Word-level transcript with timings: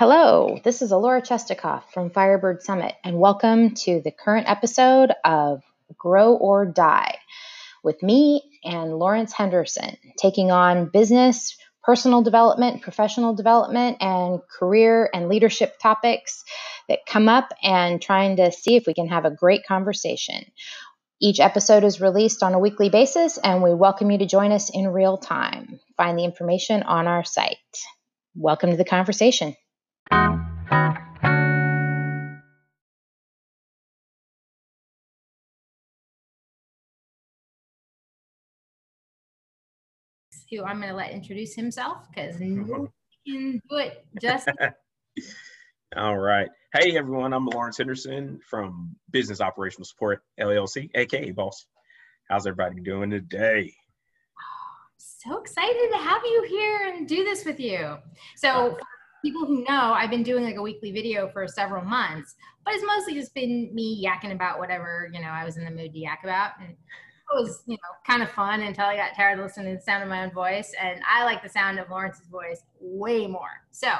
Hello, 0.00 0.58
this 0.64 0.80
is 0.80 0.92
Alora 0.92 1.20
Chestikoff 1.20 1.82
from 1.92 2.08
Firebird 2.08 2.62
Summit, 2.62 2.94
and 3.04 3.18
welcome 3.18 3.74
to 3.74 4.00
the 4.02 4.10
current 4.10 4.48
episode 4.48 5.12
of 5.26 5.62
Grow 5.98 6.36
or 6.36 6.64
Die 6.64 7.18
with 7.84 8.02
me 8.02 8.42
and 8.64 8.98
Lawrence 8.98 9.34
Henderson, 9.34 9.98
taking 10.16 10.50
on 10.50 10.88
business, 10.88 11.58
personal 11.82 12.22
development, 12.22 12.80
professional 12.80 13.34
development, 13.34 13.98
and 14.00 14.40
career 14.58 15.10
and 15.12 15.28
leadership 15.28 15.78
topics 15.78 16.44
that 16.88 17.04
come 17.06 17.28
up 17.28 17.52
and 17.62 18.00
trying 18.00 18.36
to 18.36 18.50
see 18.52 18.76
if 18.76 18.86
we 18.86 18.94
can 18.94 19.08
have 19.08 19.26
a 19.26 19.30
great 19.30 19.66
conversation. 19.66 20.46
Each 21.20 21.40
episode 21.40 21.84
is 21.84 22.00
released 22.00 22.42
on 22.42 22.54
a 22.54 22.58
weekly 22.58 22.88
basis, 22.88 23.36
and 23.36 23.62
we 23.62 23.74
welcome 23.74 24.10
you 24.10 24.16
to 24.16 24.26
join 24.26 24.50
us 24.50 24.70
in 24.70 24.88
real 24.88 25.18
time. 25.18 25.78
Find 25.98 26.18
the 26.18 26.24
information 26.24 26.84
on 26.84 27.06
our 27.06 27.22
site. 27.22 27.58
Welcome 28.34 28.70
to 28.70 28.78
the 28.78 28.84
conversation. 28.86 29.56
Who 40.50 40.64
I'm 40.64 40.78
going 40.78 40.88
to 40.88 40.96
let 40.96 41.12
introduce 41.12 41.54
himself 41.54 42.08
because 42.12 42.34
nobody 42.40 42.90
can 43.24 43.60
do 43.70 43.76
it 43.76 44.04
just. 44.20 44.48
All 45.96 46.18
right. 46.18 46.48
Hey, 46.74 46.96
everyone. 46.96 47.32
I'm 47.32 47.46
Lawrence 47.46 47.78
Henderson 47.78 48.40
from 48.48 48.96
Business 49.10 49.40
Operational 49.40 49.84
Support 49.84 50.22
LLC, 50.40 50.90
aka 50.94 51.30
Boss. 51.30 51.66
How's 52.28 52.46
everybody 52.46 52.80
doing 52.80 53.10
today? 53.10 53.72
So 54.98 55.38
excited 55.38 55.90
to 55.92 55.98
have 55.98 56.22
you 56.24 56.46
here 56.48 56.94
and 56.94 57.06
do 57.06 57.24
this 57.24 57.44
with 57.44 57.60
you. 57.60 57.98
So, 58.36 58.48
uh, 58.48 58.74
people 59.22 59.46
who 59.46 59.64
know, 59.64 59.92
I've 59.92 60.10
been 60.10 60.22
doing 60.22 60.44
like 60.44 60.56
a 60.56 60.62
weekly 60.62 60.92
video 60.92 61.28
for 61.28 61.46
several 61.46 61.84
months, 61.84 62.34
but 62.64 62.74
it's 62.74 62.84
mostly 62.84 63.14
just 63.14 63.34
been 63.34 63.74
me 63.74 64.04
yakking 64.04 64.32
about 64.32 64.58
whatever 64.58 65.10
you 65.12 65.20
know 65.20 65.28
I 65.28 65.44
was 65.44 65.56
in 65.56 65.64
the 65.64 65.70
mood 65.70 65.92
to 65.92 65.98
yak 65.98 66.20
about, 66.24 66.52
and 66.60 66.70
it 66.70 66.76
was 67.34 67.62
you 67.66 67.74
know 67.74 67.88
kind 68.06 68.22
of 68.22 68.30
fun 68.30 68.62
until 68.62 68.84
I 68.84 68.96
got 68.96 69.14
tired 69.16 69.38
of 69.38 69.44
listening 69.44 69.72
to 69.72 69.76
the 69.76 69.82
sound 69.82 70.02
of 70.02 70.08
my 70.08 70.24
own 70.24 70.30
voice, 70.30 70.72
and 70.80 71.00
I 71.08 71.24
like 71.24 71.42
the 71.42 71.48
sound 71.48 71.78
of 71.78 71.88
Lawrence's 71.90 72.26
voice 72.26 72.62
way 72.80 73.26
more. 73.26 73.64
So 73.70 73.90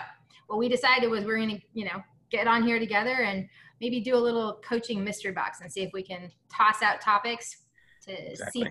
what 0.47 0.59
we 0.59 0.69
decided 0.69 1.11
was 1.11 1.25
we're 1.25 1.37
going 1.37 1.61
to, 1.61 1.63
you 1.75 1.85
know, 1.85 2.03
get 2.31 2.49
on 2.49 2.65
here 2.65 2.79
together 2.79 3.23
and 3.23 3.49
maybe 3.81 4.01
do 4.01 4.17
a 4.17 4.19
little 4.19 4.61
coaching 4.69 5.03
mystery 5.03 5.33
box 5.33 5.61
and 5.61 5.73
see 5.73 5.83
if 5.83 5.93
we 5.93 6.03
can 6.03 6.31
toss 6.53 6.83
out 6.83 7.01
topics 7.01 7.57
to 8.07 8.31
exactly. 8.31 8.63
see 8.63 8.69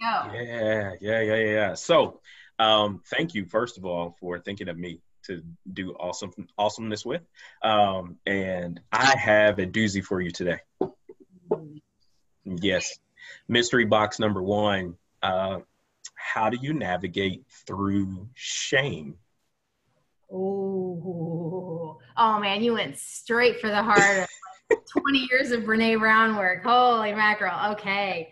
go. 0.00 0.32
Yeah, 0.34 0.92
yeah, 1.00 1.20
yeah, 1.20 1.34
yeah. 1.36 1.74
So, 1.74 2.20
um, 2.58 3.00
thank 3.06 3.34
you 3.34 3.46
first 3.46 3.78
of 3.78 3.84
all 3.84 4.16
for 4.20 4.38
thinking 4.38 4.68
of 4.68 4.76
me 4.76 5.00
to 5.30 5.42
do 5.72 5.92
awesome 5.92 6.32
awesomeness 6.58 7.04
with. 7.04 7.22
Um, 7.62 8.16
and 8.26 8.80
I 8.92 9.16
have 9.16 9.58
a 9.58 9.66
doozy 9.66 10.02
for 10.02 10.20
you 10.20 10.30
today. 10.30 10.58
Yes, 12.44 12.98
mystery 13.48 13.84
box 13.84 14.18
number 14.18 14.42
one. 14.42 14.96
Uh, 15.22 15.60
how 16.14 16.50
do 16.50 16.58
you 16.60 16.72
navigate 16.72 17.44
through 17.66 18.28
shame? 18.34 19.16
Oh, 20.32 21.98
oh 22.16 22.40
man, 22.40 22.62
you 22.62 22.74
went 22.74 22.98
straight 22.98 23.60
for 23.60 23.68
the 23.68 23.82
heart. 23.82 24.28
20 24.86 25.28
years 25.30 25.50
of 25.50 25.62
Brene 25.62 25.98
Brown 25.98 26.36
work. 26.36 26.62
Holy 26.62 27.12
mackerel. 27.12 27.72
Okay. 27.72 28.28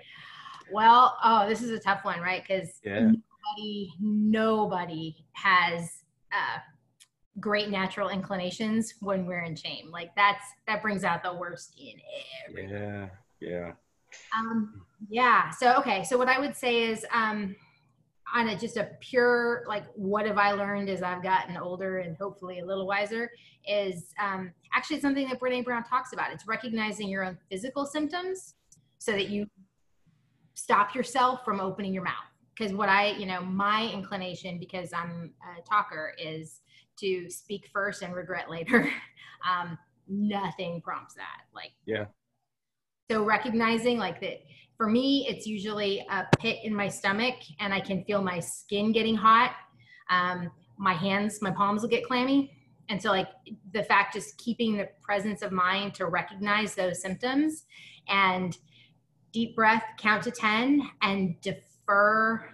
Well, 0.71 1.17
oh, 1.25 1.49
this 1.49 1.63
is 1.63 1.71
a 1.71 1.79
tough 1.79 2.05
one, 2.05 2.21
right? 2.21 2.43
Because 2.47 2.69
yeah. 2.85 3.11
nobody, 3.11 3.93
nobody 4.01 5.17
has 5.33 6.05
uh, 6.33 6.59
great 7.41 7.71
natural 7.71 8.09
inclinations 8.09 8.95
when 9.01 9.27
we're 9.27 9.43
in 9.43 9.55
shame. 9.55 9.91
Like 9.91 10.15
that's 10.17 10.45
that 10.67 10.83
brings 10.83 11.05
out 11.05 11.23
the 11.23 11.35
worst 11.35 11.75
in 11.79 11.95
everyone. 12.49 13.09
Yeah, 13.41 13.49
yeah. 13.49 13.73
Um, 14.37 14.83
yeah. 15.09 15.51
So 15.51 15.77
okay. 15.79 16.05
So 16.05 16.17
what 16.17 16.29
I 16.29 16.39
would 16.39 16.57
say 16.57 16.85
is, 16.85 17.05
um, 17.13 17.55
on 18.35 18.49
a 18.49 18.59
just 18.59 18.77
a 18.77 18.91
pure 19.01 19.65
like 19.67 19.85
what 19.95 20.27
have 20.27 20.39
i 20.39 20.53
learned 20.53 20.89
as 20.89 21.03
i've 21.03 21.23
gotten 21.23 21.57
older 21.57 21.99
and 21.99 22.17
hopefully 22.17 22.61
a 22.61 22.65
little 22.65 22.87
wiser 22.87 23.31
is 23.67 24.15
um, 24.23 24.53
actually 24.75 25.01
something 25.01 25.29
that 25.29 25.41
brene 25.41 25.65
brown 25.65 25.83
talks 25.85 26.13
about 26.13 26.33
it's 26.33 26.47
recognizing 26.47 27.09
your 27.09 27.25
own 27.25 27.37
physical 27.51 27.87
symptoms 27.87 28.55
so 28.99 29.13
that 29.13 29.29
you 29.29 29.47
stop 30.55 30.95
yourself 30.95 31.45
from 31.45 31.61
opening 31.61 31.95
your 31.95 32.03
mouth 32.03 32.15
because 32.57 32.73
what 32.73 32.89
i 32.89 33.13
you 33.13 33.27
know 33.27 33.41
my 33.41 33.91
inclination 33.93 34.59
because 34.59 34.93
i'm 34.93 35.33
a 35.59 35.63
talker 35.63 36.13
is 36.19 36.61
to 36.99 37.31
speak 37.31 37.69
first 37.73 38.03
and 38.03 38.15
regret 38.15 38.51
later 38.51 38.91
um, 39.51 39.79
nothing 40.09 40.81
prompts 40.81 41.15
that 41.15 41.43
like 41.55 41.73
yeah 41.87 42.05
so 43.11 43.25
recognizing 43.25 43.99
like 43.99 44.21
that 44.21 44.41
for 44.79 44.89
me, 44.89 45.27
it's 45.29 45.45
usually 45.45 46.07
a 46.09 46.25
pit 46.39 46.61
in 46.63 46.73
my 46.73 46.89
stomach 46.89 47.35
and 47.59 47.75
I 47.75 47.81
can 47.81 48.05
feel 48.05 48.23
my 48.23 48.39
skin 48.39 48.93
getting 48.93 49.17
hot. 49.17 49.57
Um, 50.09 50.51
my 50.79 50.95
hands, 50.95 51.43
my 51.43 51.51
palms 51.51 51.83
will 51.83 51.89
get 51.89 52.07
clammy. 52.07 52.53
And 52.89 53.03
so, 53.03 53.11
like, 53.11 53.29
the 53.75 53.83
fact 53.83 54.15
just 54.15 54.39
keeping 54.39 54.77
the 54.77 54.89
presence 55.03 55.43
of 55.43 55.51
mind 55.51 55.95
to 55.95 56.07
recognize 56.07 56.75
those 56.75 57.03
symptoms 57.03 57.65
and 58.07 58.57
deep 59.33 59.57
breath, 59.57 59.83
count 59.99 60.23
to 60.23 60.31
10, 60.31 60.89
and 61.03 61.39
defer 61.41 62.49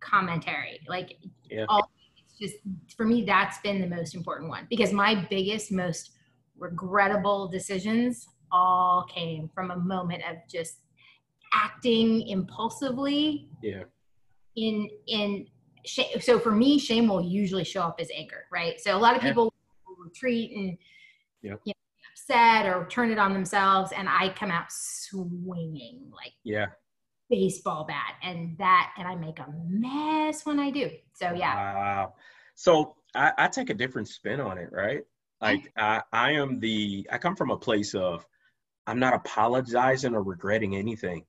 commentary. 0.00 0.80
Like, 0.88 1.18
yeah. 1.50 1.66
all, 1.68 1.90
just 2.38 2.56
for 2.96 3.04
me, 3.04 3.24
that's 3.24 3.58
been 3.58 3.80
the 3.80 3.86
most 3.86 4.14
important 4.14 4.48
one 4.48 4.66
because 4.70 4.92
my 4.92 5.26
biggest, 5.28 5.72
most 5.72 6.12
regrettable 6.58 7.48
decisions 7.48 8.26
all 8.50 9.04
came 9.04 9.48
from 9.54 9.70
a 9.70 9.76
moment 9.76 10.22
of 10.28 10.36
just 10.50 10.78
acting 11.52 12.28
impulsively 12.28 13.48
yeah 13.62 13.82
in 14.56 14.88
in 15.06 15.46
shame 15.84 16.20
so 16.20 16.38
for 16.38 16.50
me 16.50 16.78
shame 16.78 17.08
will 17.08 17.22
usually 17.22 17.64
show 17.64 17.82
up 17.82 17.96
as 18.00 18.10
anger 18.14 18.44
right 18.52 18.80
so 18.80 18.96
a 18.96 18.98
lot 18.98 19.16
of 19.16 19.22
people 19.22 19.52
yeah. 19.88 20.04
retreat 20.04 20.52
and 20.54 20.78
yeah. 21.42 21.54
you 21.64 21.72
know, 21.72 21.74
upset 22.12 22.66
or 22.66 22.86
turn 22.88 23.10
it 23.10 23.18
on 23.18 23.32
themselves 23.32 23.92
and 23.96 24.08
i 24.08 24.28
come 24.30 24.50
out 24.50 24.66
swinging 24.70 26.02
like 26.12 26.32
yeah 26.44 26.66
baseball 27.30 27.84
bat 27.84 28.14
and 28.22 28.56
that 28.58 28.92
and 28.98 29.06
i 29.06 29.14
make 29.14 29.38
a 29.38 29.46
mess 29.68 30.46
when 30.46 30.58
i 30.58 30.70
do. 30.70 30.90
So 31.14 31.32
yeah. 31.32 31.54
Wow. 31.74 32.14
So 32.54 32.96
i, 33.14 33.32
I 33.36 33.48
take 33.48 33.70
a 33.70 33.74
different 33.74 34.08
spin 34.08 34.40
on 34.40 34.58
it 34.58 34.70
right? 34.72 35.02
Like 35.40 35.72
I, 35.76 36.02
I 36.12 36.32
am 36.32 36.58
the 36.58 37.06
i 37.12 37.18
come 37.18 37.36
from 37.36 37.50
a 37.50 37.56
place 37.56 37.94
of 37.94 38.26
i'm 38.86 38.98
not 38.98 39.14
apologizing 39.14 40.14
or 40.14 40.22
regretting 40.22 40.76
anything. 40.76 41.24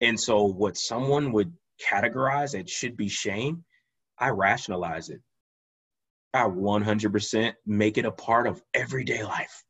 And 0.00 0.18
so, 0.18 0.44
what 0.44 0.76
someone 0.76 1.32
would 1.32 1.52
categorize 1.80 2.58
as 2.58 2.70
should 2.70 2.96
be 2.96 3.08
shame, 3.08 3.64
I 4.18 4.30
rationalize 4.30 5.08
it. 5.08 5.20
I 6.34 6.44
100% 6.44 7.54
make 7.64 7.96
it 7.96 8.04
a 8.04 8.12
part 8.12 8.46
of 8.46 8.62
everyday 8.74 9.22
life. 9.24 9.64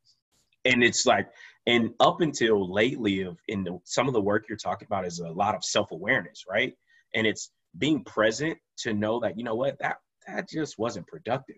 And 0.65 0.83
it's 0.83 1.05
like, 1.05 1.29
and 1.67 1.93
up 1.99 2.21
until 2.21 2.73
lately, 2.73 3.21
of 3.23 3.37
in 3.49 3.65
the, 3.65 3.77
some 3.83 4.07
of 4.07 4.13
the 4.13 4.21
work 4.21 4.45
you're 4.47 4.57
talking 4.57 4.85
about 4.85 5.05
is 5.05 5.19
a 5.19 5.29
lot 5.29 5.53
of 5.53 5.63
self 5.65 5.91
awareness, 5.91 6.45
right? 6.49 6.73
And 7.13 7.27
it's 7.27 7.51
being 7.77 8.05
present 8.05 8.57
to 8.79 8.93
know 8.93 9.19
that 9.19 9.37
you 9.37 9.43
know 9.43 9.55
what 9.55 9.77
that 9.79 9.97
that 10.25 10.49
just 10.49 10.79
wasn't 10.79 11.07
productive. 11.07 11.57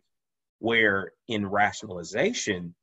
Where 0.58 1.14
in 1.28 1.46
rationalization, 1.46 2.76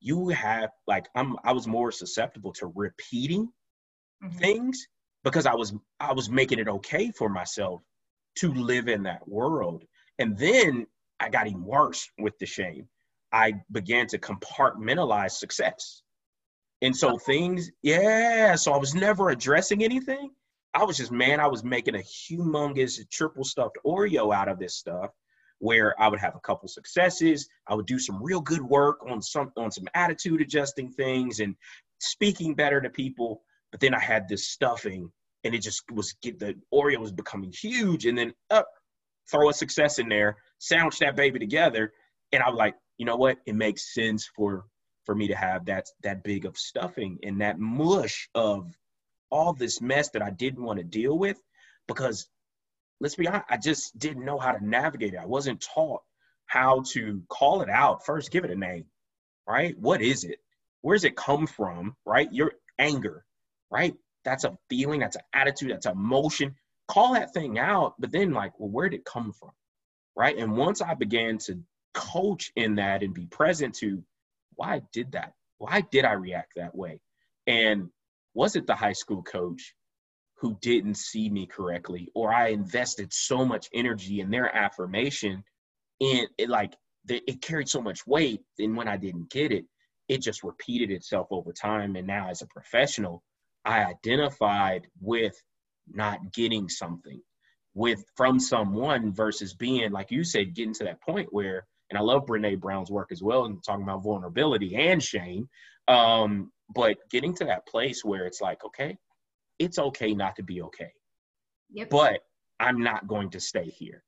you 0.00 0.28
have 0.30 0.70
like 0.88 1.06
I'm 1.14 1.36
I 1.44 1.52
was 1.52 1.68
more 1.68 1.92
susceptible 1.92 2.52
to 2.54 2.72
repeating 2.74 3.48
mm-hmm. 4.22 4.36
things 4.36 4.84
because 5.22 5.46
I 5.46 5.54
was 5.54 5.74
I 6.00 6.12
was 6.12 6.28
making 6.28 6.58
it 6.58 6.68
okay 6.68 7.12
for 7.16 7.28
myself 7.28 7.82
to 8.38 8.52
live 8.52 8.88
in 8.88 9.04
that 9.04 9.26
world. 9.28 9.84
And 10.18 10.36
then 10.36 10.88
I 11.20 11.28
got 11.28 11.46
even 11.46 11.64
worse 11.64 12.10
with 12.18 12.36
the 12.40 12.46
shame. 12.46 12.88
I 13.32 13.54
began 13.70 14.08
to 14.08 14.18
compartmentalize 14.18 15.32
success. 15.32 16.02
And 16.84 16.94
so 16.94 17.16
things, 17.16 17.70
yeah, 17.82 18.54
so 18.56 18.74
I 18.74 18.76
was 18.76 18.94
never 18.94 19.30
addressing 19.30 19.82
anything. 19.82 20.28
I 20.74 20.84
was 20.84 20.98
just, 20.98 21.10
man, 21.10 21.40
I 21.40 21.46
was 21.46 21.64
making 21.64 21.94
a 21.94 22.00
humongous 22.00 22.98
triple 23.10 23.42
stuffed 23.42 23.78
Oreo 23.86 24.34
out 24.34 24.50
of 24.50 24.58
this 24.58 24.76
stuff 24.76 25.10
where 25.60 25.98
I 25.98 26.08
would 26.08 26.20
have 26.20 26.36
a 26.36 26.40
couple 26.40 26.68
successes. 26.68 27.48
I 27.66 27.74
would 27.74 27.86
do 27.86 27.98
some 27.98 28.22
real 28.22 28.42
good 28.42 28.60
work 28.60 28.98
on 29.08 29.22
some 29.22 29.50
on 29.56 29.70
some 29.70 29.86
attitude 29.94 30.42
adjusting 30.42 30.90
things 30.90 31.40
and 31.40 31.56
speaking 32.00 32.54
better 32.54 32.82
to 32.82 32.90
people. 32.90 33.40
But 33.72 33.80
then 33.80 33.94
I 33.94 34.00
had 34.00 34.28
this 34.28 34.50
stuffing, 34.50 35.10
and 35.42 35.54
it 35.54 35.62
just 35.62 35.84
was 35.90 36.14
get 36.20 36.38
the 36.38 36.54
Oreo 36.70 36.98
was 36.98 37.12
becoming 37.12 37.50
huge, 37.58 38.04
and 38.04 38.18
then 38.18 38.34
up, 38.50 38.68
throw 39.30 39.48
a 39.48 39.54
success 39.54 39.98
in 39.98 40.10
there, 40.10 40.36
sandwich 40.58 40.98
that 40.98 41.16
baby 41.16 41.38
together, 41.38 41.94
and 42.30 42.42
I'm 42.42 42.56
like, 42.56 42.74
you 42.98 43.06
know 43.06 43.16
what? 43.16 43.38
It 43.46 43.54
makes 43.54 43.94
sense 43.94 44.28
for 44.36 44.66
for 45.04 45.14
me 45.14 45.28
to 45.28 45.36
have 45.36 45.66
that 45.66 45.86
that 46.02 46.22
big 46.24 46.44
of 46.46 46.56
stuffing 46.56 47.18
and 47.22 47.40
that 47.40 47.58
mush 47.58 48.28
of 48.34 48.76
all 49.30 49.52
this 49.52 49.80
mess 49.80 50.10
that 50.10 50.22
I 50.22 50.30
didn't 50.30 50.62
want 50.62 50.78
to 50.78 50.84
deal 50.84 51.18
with, 51.18 51.40
because 51.88 52.28
let's 53.00 53.16
be 53.16 53.26
honest, 53.26 53.44
I 53.48 53.56
just 53.56 53.98
didn't 53.98 54.24
know 54.24 54.38
how 54.38 54.52
to 54.52 54.64
navigate 54.64 55.14
it. 55.14 55.20
I 55.20 55.26
wasn't 55.26 55.60
taught 55.60 56.02
how 56.46 56.82
to 56.92 57.22
call 57.28 57.62
it 57.62 57.70
out 57.70 58.04
first 58.04 58.30
give 58.30 58.44
it 58.44 58.50
a 58.50 58.56
name 58.56 58.84
right? 59.46 59.78
What 59.78 60.00
is 60.00 60.24
it? 60.24 60.38
Where 60.80 60.94
does 60.96 61.04
it 61.04 61.16
come 61.16 61.46
from 61.46 61.96
right? 62.04 62.32
Your 62.32 62.52
anger 62.78 63.24
right? 63.70 63.94
That's 64.24 64.44
a 64.44 64.56
feeling 64.70 65.00
that's 65.00 65.16
an 65.16 65.22
attitude 65.34 65.70
that's 65.70 65.86
emotion. 65.86 66.54
Call 66.86 67.14
that 67.14 67.32
thing 67.32 67.58
out 67.58 67.94
but 67.98 68.12
then 68.12 68.32
like 68.32 68.58
well 68.58 68.70
where 68.70 68.88
did 68.88 69.00
it 69.00 69.04
come 69.04 69.32
from 69.32 69.50
right? 70.16 70.36
And 70.36 70.56
once 70.56 70.82
i 70.82 70.94
began 70.94 71.38
to 71.38 71.60
coach 71.94 72.52
in 72.56 72.76
that 72.76 73.02
and 73.02 73.14
be 73.14 73.26
present 73.26 73.74
to 73.76 74.02
why 74.56 74.82
did 74.92 75.12
that? 75.12 75.32
Why 75.58 75.82
did 75.90 76.04
i 76.04 76.12
react 76.12 76.52
that 76.56 76.74
way? 76.74 77.00
And 77.46 77.88
was 78.34 78.56
it 78.56 78.66
the 78.66 78.74
high 78.74 78.92
school 78.92 79.22
coach 79.22 79.74
who 80.38 80.56
didn't 80.60 80.96
see 80.96 81.30
me 81.30 81.46
correctly 81.46 82.08
or 82.14 82.34
i 82.34 82.48
invested 82.48 83.12
so 83.12 83.44
much 83.44 83.68
energy 83.72 84.20
in 84.20 84.30
their 84.30 84.54
affirmation 84.54 85.42
and 86.00 86.28
it 86.36 86.48
like 86.48 86.74
it 87.08 87.40
carried 87.40 87.68
so 87.68 87.80
much 87.80 88.06
weight 88.06 88.40
and 88.58 88.76
when 88.76 88.88
i 88.88 88.96
didn't 88.96 89.30
get 89.30 89.52
it 89.52 89.64
it 90.08 90.20
just 90.20 90.42
repeated 90.42 90.90
itself 90.90 91.28
over 91.30 91.52
time. 91.52 91.96
And 91.96 92.06
now 92.06 92.28
as 92.28 92.42
a 92.42 92.46
professional 92.46 93.22
i 93.64 93.84
identified 93.84 94.86
with 95.00 95.34
not 95.88 96.32
getting 96.32 96.68
something 96.68 97.20
with 97.74 98.04
from 98.16 98.38
someone 98.38 99.12
versus 99.12 99.54
being 99.54 99.90
like 99.92 100.10
you 100.10 100.24
said 100.24 100.54
getting 100.54 100.74
to 100.74 100.84
that 100.84 101.02
point 101.02 101.28
where 101.30 101.66
and 101.94 101.98
i 101.98 102.00
love 102.00 102.26
brene 102.26 102.60
brown's 102.60 102.90
work 102.90 103.10
as 103.12 103.22
well 103.22 103.44
and 103.44 103.62
talking 103.62 103.82
about 103.82 104.02
vulnerability 104.02 104.74
and 104.76 105.02
shame 105.02 105.48
um, 105.86 106.50
but 106.74 106.96
getting 107.10 107.34
to 107.34 107.44
that 107.44 107.66
place 107.66 108.04
where 108.04 108.26
it's 108.26 108.40
like 108.40 108.64
okay 108.64 108.96
it's 109.58 109.78
okay 109.78 110.14
not 110.14 110.34
to 110.36 110.42
be 110.42 110.62
okay 110.62 110.92
yep. 111.72 111.90
but 111.90 112.20
i'm 112.60 112.82
not 112.82 113.06
going 113.06 113.30
to 113.30 113.40
stay 113.40 113.66
here 113.66 114.02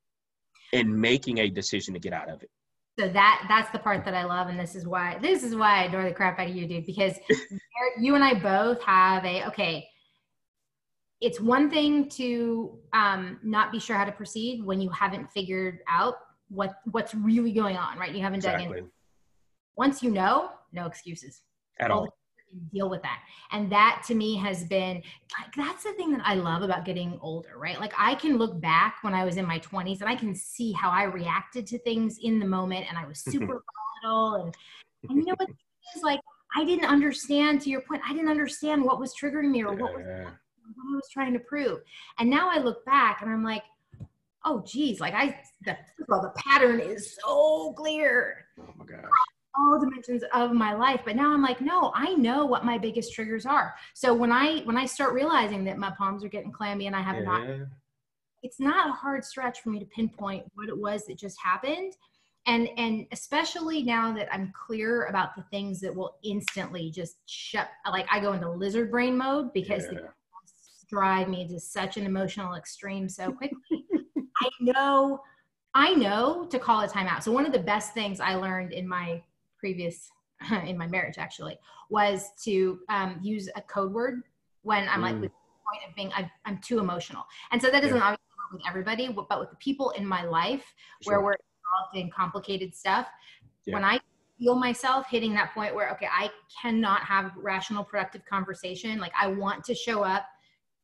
and 0.73 0.93
making 0.93 1.39
a 1.39 1.49
decision 1.49 1.95
to 1.95 2.01
get 2.01 2.13
out 2.13 2.29
of 2.29 2.43
it 2.43 2.51
so 2.99 3.09
that 3.11 3.45
that's 3.49 3.71
the 3.71 3.79
part 3.79 4.05
that 4.07 4.15
I 4.15 4.25
love, 4.25 4.49
and 4.49 4.59
this 4.59 4.75
is 4.75 4.87
why 4.87 5.19
this 5.21 5.43
is 5.43 5.55
why 5.55 5.81
I 5.81 5.85
adore 5.85 6.05
the 6.05 6.15
crap 6.15 6.39
out 6.39 6.49
of 6.49 6.57
you, 6.57 6.67
dude. 6.67 6.87
Because 6.87 7.15
you 8.01 8.15
and 8.15 8.25
I 8.25 8.35
both 8.35 8.83
have 8.83 9.25
a 9.25 9.47
okay. 9.49 9.87
It's 11.21 11.41
one 11.41 11.71
thing 11.71 12.09
to 12.11 12.79
um, 12.93 13.39
not 13.43 13.73
be 13.73 13.81
sure 13.81 13.97
how 13.97 14.05
to 14.05 14.13
proceed 14.13 14.63
when 14.63 14.81
you 14.81 14.91
haven't 14.91 15.31
figured 15.31 15.79
out 15.89 16.15
what 16.49 16.77
what's 16.91 17.15
really 17.15 17.53
going 17.53 17.77
on, 17.77 17.99
right? 17.99 18.13
You 18.13 18.23
haven't 18.23 18.39
exactly. 18.39 18.67
dug 18.67 18.77
in. 18.79 18.91
Once 19.77 20.03
you 20.03 20.11
know, 20.11 20.51
no 20.73 20.87
excuses 20.87 21.43
at 21.79 21.91
all 21.91 22.09
deal 22.73 22.89
with 22.89 23.03
that. 23.03 23.21
And 23.53 23.71
that 23.71 24.03
to 24.07 24.15
me 24.15 24.37
has 24.37 24.65
been 24.65 25.03
like, 25.39 25.55
that's 25.57 25.85
the 25.85 25.93
thing 25.93 26.13
that 26.13 26.23
I 26.25 26.35
love 26.35 26.63
about 26.63 26.85
getting 26.85 27.19
older, 27.21 27.59
right? 27.59 27.79
Like 27.81 27.93
I 27.99 28.15
can 28.15 28.39
look 28.39 28.61
back 28.61 28.99
when 29.03 29.15
I 29.15 29.25
was 29.25 29.37
in 29.37 29.47
my 29.47 29.59
20s 29.59 30.01
and 30.01 30.09
I 30.09 30.17
can 30.17 30.35
see 30.35 30.73
how 30.73 30.91
I 30.91 31.05
reacted 31.05 31.67
to 31.69 31.79
things 31.81 32.19
in 32.23 32.39
the 32.39 32.47
moment 32.47 32.87
and 32.89 32.99
I 32.99 33.07
was 33.07 33.21
super 33.25 33.63
volatile. 34.05 34.35
And, 34.45 34.55
and 35.11 35.19
you 35.19 35.27
know 35.27 35.35
what 35.37 35.49
is 35.97 36.03
like, 36.03 36.21
I 36.57 36.65
didn't 36.65 36.87
understand 36.87 37.61
to 37.63 37.71
your 37.71 37.83
point, 37.83 38.03
I 38.09 38.13
didn't 38.13 38.31
understand 38.31 38.83
what 38.83 38.99
was 38.99 39.15
triggering 39.15 39.51
me 39.51 39.63
or 39.63 39.75
what 39.75 39.95
was 39.95 40.05
what 40.05 40.93
I 40.93 40.97
was 40.97 41.09
trying 41.13 41.33
to 41.33 41.39
prove. 41.41 41.81
And 42.19 42.29
now 42.29 42.51
I 42.51 42.59
look 42.59 42.85
back 42.85 43.23
and 43.23 43.31
I'm 43.31 43.45
like, 43.45 43.63
oh 44.47 44.63
geez, 44.67 45.01
like 45.01 45.15
I 45.15 45.39
the 45.65 45.77
well, 46.09 46.23
the 46.23 46.33
pattern 46.41 46.81
is 46.81 47.19
so 47.23 47.75
clear. 47.77 48.47
Oh 48.59 48.73
my 48.79 48.87
gosh 48.87 49.11
all 49.59 49.81
dimensions 49.81 50.23
of 50.35 50.53
my 50.53 50.75
life 50.75 51.01
but 51.05 51.17
now 51.17 51.33
i'm 51.33 51.43
like 51.43 51.61
no 51.61 51.91
i 51.95 52.13
know 52.15 52.45
what 52.45 52.65
my 52.65 52.77
biggest 52.77 53.13
triggers 53.13 53.47
are 53.47 53.75
so 53.95 54.13
when 54.13 54.31
i 54.31 54.59
when 54.65 54.77
i 54.77 54.85
start 54.85 55.13
realizing 55.15 55.65
that 55.65 55.79
my 55.79 55.91
palms 55.97 56.25
are 56.25 56.29
getting 56.29 56.53
clammy 56.53 56.87
and 56.87 56.97
i 56.97 57.01
have 57.01 57.17
yeah. 57.17 57.23
not 57.23 57.47
it's 58.43 58.61
not 58.61 58.89
a 58.89 58.93
hard 58.93 59.25
stretch 59.25 59.61
for 59.61 59.71
me 59.71 59.79
to 59.79 59.87
pinpoint 59.87 60.45
what 60.55 60.69
it 60.69 60.77
was 60.77 61.07
that 61.07 61.19
just 61.19 61.37
happened 61.43 61.95
and 62.47 62.69
and 62.77 63.07
especially 63.13 63.83
now 63.83 64.13
that 64.13 64.29
i'm 64.33 64.53
clear 64.53 65.07
about 65.07 65.35
the 65.37 65.45
things 65.51 65.81
that 65.81 65.95
will 65.95 66.17
instantly 66.23 66.91
just 66.91 67.17
shut 67.27 67.69
like 67.91 68.07
i 68.11 68.21
go 68.21 68.33
into 68.33 68.51
lizard 68.51 68.91
brain 68.91 69.17
mode 69.17 69.53
because 69.55 69.85
yeah. 69.85 70.01
they 70.01 70.07
drive 70.89 71.29
me 71.29 71.49
to 71.49 71.59
such 71.59 71.97
an 71.97 72.05
emotional 72.05 72.55
extreme 72.55 73.09
so 73.09 73.33
quickly 73.33 73.86
i 74.43 74.49
know 74.61 75.21
I 75.77 75.93
know 75.93 76.47
to 76.51 76.59
call 76.59 76.81
a 76.81 76.89
timeout. 76.89 77.23
So 77.23 77.31
one 77.31 77.45
of 77.45 77.53
the 77.53 77.59
best 77.59 77.93
things 77.93 78.19
I 78.19 78.35
learned 78.35 78.73
in 78.73 78.89
my 78.89 79.23
previous 79.59 80.09
in 80.67 80.79
my 80.79 80.87
marriage 80.87 81.19
actually 81.19 81.59
was 81.91 82.31
to 82.45 82.81
um, 82.89 83.21
use 83.23 83.51
a 83.57 83.61
code 83.61 83.93
word 83.93 84.23
when 84.63 84.89
I'm 84.89 85.01
mm. 85.01 85.03
like 85.03 85.21
with 85.21 85.31
the 85.31 85.71
point 85.71 85.83
of 85.87 85.95
being 85.95 86.13
I, 86.15 86.31
am 86.47 86.59
too 86.59 86.79
emotional, 86.79 87.25
and 87.53 87.61
so 87.61 87.71
that 87.71 87.83
doesn't 87.83 87.97
yeah. 87.97 88.03
obviously 88.03 88.25
work 88.39 88.53
with 88.53 88.63
everybody, 88.67 89.09
but 89.09 89.39
with 89.39 89.51
the 89.51 89.57
people 89.57 89.91
in 89.91 90.07
my 90.07 90.25
life 90.25 90.65
sure. 91.03 91.13
where 91.13 91.21
we're 91.23 91.35
involved 91.35 91.97
in 91.97 92.11
complicated 92.11 92.75
stuff. 92.75 93.07
Yeah. 93.67 93.75
When 93.75 93.85
I 93.85 94.01
feel 94.39 94.55
myself 94.55 95.07
hitting 95.11 95.35
that 95.35 95.53
point 95.53 95.75
where 95.75 95.91
okay, 95.91 96.09
I 96.11 96.31
cannot 96.63 97.03
have 97.03 97.33
rational, 97.37 97.85
productive 97.85 98.25
conversation. 98.25 98.99
Like 98.99 99.13
I 99.21 99.27
want 99.27 99.63
to 99.65 99.75
show 99.75 100.03
up 100.03 100.25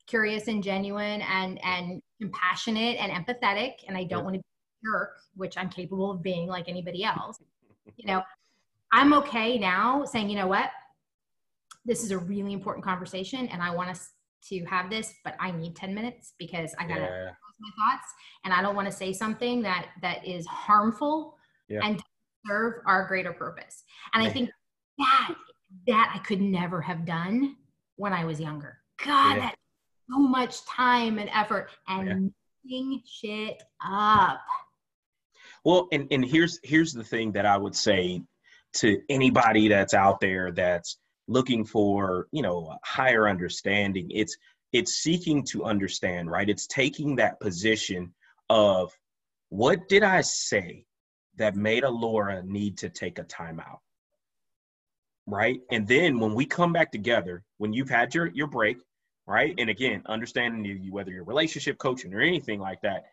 curious 0.06 0.49
and 0.49 0.62
genuine 0.62 1.22
and 1.22 1.62
and 1.64 2.02
compassionate 2.20 2.99
and 2.99 3.12
empathetic, 3.12 3.75
and 3.87 3.96
I 3.96 4.04
don't 4.04 4.20
yeah. 4.20 4.25
want 4.25 4.34
to 4.34 4.40
be 4.40 4.88
a 4.88 4.90
jerk, 4.90 5.16
which 5.34 5.56
I'm 5.56 5.69
capable 5.69 6.10
of 6.10 6.22
being 6.22 6.49
like 6.49 6.69
anybody 6.69 7.04
else. 7.04 7.38
You 7.96 8.06
know, 8.06 8.22
I'm 8.93 9.12
okay 9.14 9.58
now 9.58 10.04
saying, 10.04 10.31
you 10.31 10.37
know 10.37 10.46
what, 10.46 10.70
this 11.84 12.02
is 12.02 12.10
a 12.10 12.19
really 12.19 12.52
important 12.52 12.84
conversation 12.84 13.49
and 13.49 13.62
I 13.62 13.75
want 13.75 13.90
us 13.90 14.10
to 14.49 14.64
have 14.66 14.90
this, 14.90 15.14
but 15.25 15.34
I 15.40 15.50
need 15.50 15.76
10 15.76 15.94
minutes 15.94 16.34
because 16.38 16.75
I 16.78 16.87
gotta 16.87 17.00
yeah. 17.00 17.31
my 17.60 17.70
thoughts 17.76 18.12
and 18.44 18.52
I 18.52 18.60
don't 18.62 18.76
want 18.76 18.87
to 18.87 18.93
say 18.93 19.12
something 19.12 19.62
that 19.62 19.88
that 20.02 20.26
is 20.26 20.46
harmful 20.46 21.37
yeah. 21.69 21.81
and 21.82 22.02
serve 22.46 22.75
our 22.87 23.06
greater 23.06 23.32
purpose. 23.32 23.84
And 24.14 24.22
I 24.22 24.31
think 24.31 24.50
that 24.99 25.34
that 25.87 26.12
I 26.14 26.19
could 26.19 26.40
never 26.40 26.81
have 26.81 27.04
done 27.04 27.56
when 27.96 28.12
I 28.12 28.25
was 28.25 28.40
younger. 28.40 28.78
God, 29.04 29.37
yeah. 29.37 29.40
that 29.40 29.54
so 30.12 30.19
much 30.19 30.64
time 30.67 31.19
and 31.19 31.31
effort 31.32 31.70
and 31.88 32.32
yeah. 32.64 32.97
shit 33.06 33.62
up. 33.85 34.41
Well, 35.64 35.88
and, 35.93 36.09
and 36.11 36.25
here's 36.25 36.59
here's 36.62 36.93
the 36.93 37.05
thing 37.05 37.32
that 37.32 37.47
I 37.47 37.56
would 37.56 37.76
say 37.76 38.23
to 38.75 39.00
anybody 39.09 39.69
that's 39.69 39.94
out 39.94 40.20
there 40.20 40.50
that's 40.53 40.99
looking 41.29 41.64
for 41.64 42.26
you 42.32 42.43
know 42.43 42.76
higher 42.85 43.29
understanding 43.29 44.09
it's 44.11 44.37
it's 44.73 44.94
seeking 44.94 45.44
to 45.44 45.64
understand 45.64 46.31
right 46.31 46.50
it's 46.50 46.67
taking 46.67 47.17
that 47.17 47.38
position 47.38 48.12
of 48.50 48.93
what 49.50 49.88
did 49.88 50.03
i 50.03 50.20
say 50.20 50.85
that 51.37 51.54
made 51.54 51.85
Alora 51.85 52.42
need 52.42 52.76
to 52.78 52.88
take 52.88 53.19
a 53.19 53.25
timeout 53.25 53.78
right 55.26 55.61
and 55.71 55.87
then 55.87 56.19
when 56.19 56.35
we 56.35 56.45
come 56.45 56.73
back 56.73 56.90
together 56.90 57.45
when 57.59 57.73
you've 57.73 57.90
had 57.90 58.14
your 58.14 58.26
your 58.35 58.49
break 58.49 58.78
right? 59.26 59.50
Mm-hmm. 59.50 59.61
And 59.61 59.71
again 59.71 60.02
understanding 60.07 60.64
you 60.64 60.93
whether 60.93 61.11
you're 61.11 61.25
relationship 61.25 61.79
coaching 61.79 62.14
or 62.14 62.21
anything 62.21 62.61
like 62.61 62.83
that 62.83 63.05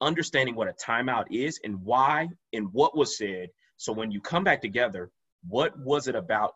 understanding 0.00 0.54
what 0.54 0.68
a 0.68 0.72
timeout 0.72 1.26
is 1.30 1.60
and 1.64 1.82
why 1.82 2.28
and 2.52 2.72
what 2.72 2.96
was 2.96 3.16
said. 3.16 3.48
So 3.76 3.92
when 3.92 4.10
you 4.10 4.20
come 4.20 4.44
back 4.44 4.62
together, 4.62 5.10
what 5.46 5.78
was 5.78 6.08
it 6.08 6.14
about 6.14 6.54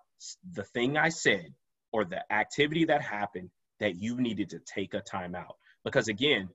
the 0.52 0.64
thing 0.64 0.96
I 0.96 1.08
said 1.08 1.52
or 1.92 2.04
the 2.04 2.20
activity 2.32 2.86
that 2.86 3.02
happened 3.02 3.50
that 3.78 3.96
you 3.96 4.20
needed 4.20 4.50
to 4.50 4.58
take 4.58 4.94
a 4.94 5.00
timeout? 5.00 5.54
Because 5.84 6.08
again, 6.08 6.48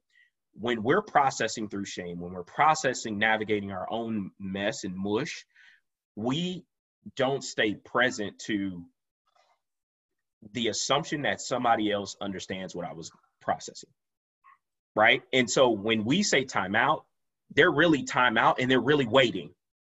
when 0.54 0.84
we're 0.84 1.02
processing 1.02 1.68
through 1.68 1.86
shame, 1.86 2.20
when 2.20 2.34
we're 2.34 2.44
processing 2.44 3.18
navigating 3.18 3.72
our 3.72 3.88
own 3.92 4.32
mess 4.40 4.84
and 4.84 4.96
mush, 4.96 5.46
we 6.16 6.64
don't 7.16 7.44
stay 7.44 7.76
present 7.76 8.40
to 8.40 8.84
the 10.54 10.68
assumption 10.68 11.24
that 11.24 11.42
somebody 11.42 11.92
else 11.92 12.16
understands 12.22 12.76
what 12.76 12.86
I 12.86 12.94
was 12.94 13.12
processing. 13.42 13.90
Right. 14.96 15.24
And 15.34 15.50
so 15.50 15.70
when 15.72 16.06
we 16.06 16.24
say 16.24 16.46
timeout, 16.46 17.04
they're 17.54 17.72
really 17.72 18.04
timeout 18.04 18.56
and 18.60 18.72
they're 18.72 18.80
really 18.80 19.06
waiting 19.06 19.52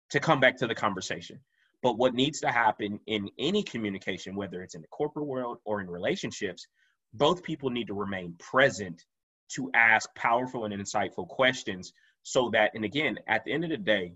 to 0.09 0.19
come 0.19 0.39
back 0.39 0.57
to 0.57 0.67
the 0.67 0.75
conversation. 0.75 1.39
But 1.83 1.97
what 1.97 2.15
needs 2.15 2.39
to 2.41 2.49
happen 2.49 2.99
in 3.05 3.29
any 3.37 3.61
communication, 3.61 4.35
whether 4.35 4.63
it's 4.63 4.73
in 4.75 4.81
the 4.81 4.87
corporate 4.87 5.27
world 5.27 5.59
or 5.65 5.81
in 5.81 5.89
relationships, 5.89 6.67
both 7.13 7.43
people 7.43 7.69
need 7.69 7.87
to 7.87 7.93
remain 7.93 8.33
present 8.39 9.03
to 9.49 9.71
ask 9.73 10.13
powerful 10.15 10.65
and 10.65 10.73
insightful 10.73 11.27
questions 11.27 11.93
so 12.23 12.49
that, 12.49 12.71
and 12.73 12.83
again, 12.83 13.17
at 13.27 13.45
the 13.45 13.53
end 13.53 13.63
of 13.63 13.69
the 13.69 13.77
day, 13.77 14.13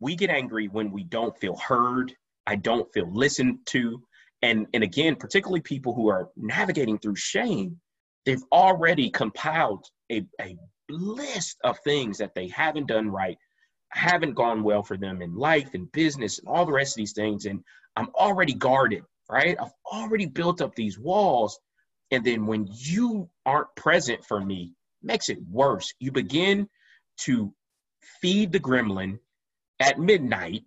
we 0.00 0.14
get 0.14 0.30
angry 0.30 0.68
when 0.68 0.92
we 0.92 1.02
don't 1.02 1.36
feel 1.38 1.56
heard, 1.56 2.14
I 2.46 2.56
don't 2.56 2.90
feel 2.92 3.10
listened 3.12 3.58
to. 3.66 4.02
And, 4.42 4.66
and 4.72 4.84
again, 4.84 5.16
particularly 5.16 5.60
people 5.60 5.94
who 5.94 6.08
are 6.08 6.28
navigating 6.36 6.98
through 6.98 7.16
shame, 7.16 7.80
they've 8.24 8.44
already 8.52 9.10
compiled 9.10 9.86
a, 10.10 10.24
a 10.40 10.56
list 10.88 11.58
of 11.64 11.78
things 11.80 12.18
that 12.18 12.34
they 12.34 12.48
haven't 12.48 12.86
done 12.86 13.08
right 13.10 13.36
haven't 13.90 14.34
gone 14.34 14.62
well 14.62 14.82
for 14.82 14.96
them 14.96 15.22
in 15.22 15.34
life 15.34 15.74
and 15.74 15.90
business 15.92 16.38
and 16.38 16.48
all 16.48 16.66
the 16.66 16.72
rest 16.72 16.92
of 16.92 16.96
these 16.96 17.12
things. 17.12 17.46
And 17.46 17.62
I'm 17.96 18.08
already 18.14 18.54
guarded, 18.54 19.02
right? 19.30 19.56
I've 19.60 19.72
already 19.90 20.26
built 20.26 20.60
up 20.60 20.74
these 20.74 20.98
walls. 20.98 21.58
And 22.10 22.24
then 22.24 22.46
when 22.46 22.68
you 22.70 23.28
aren't 23.46 23.74
present 23.76 24.24
for 24.24 24.40
me, 24.40 24.74
makes 25.02 25.28
it 25.28 25.38
worse. 25.50 25.92
You 26.00 26.12
begin 26.12 26.68
to 27.22 27.52
feed 28.20 28.52
the 28.52 28.60
gremlin 28.60 29.18
at 29.80 29.98
midnight 29.98 30.64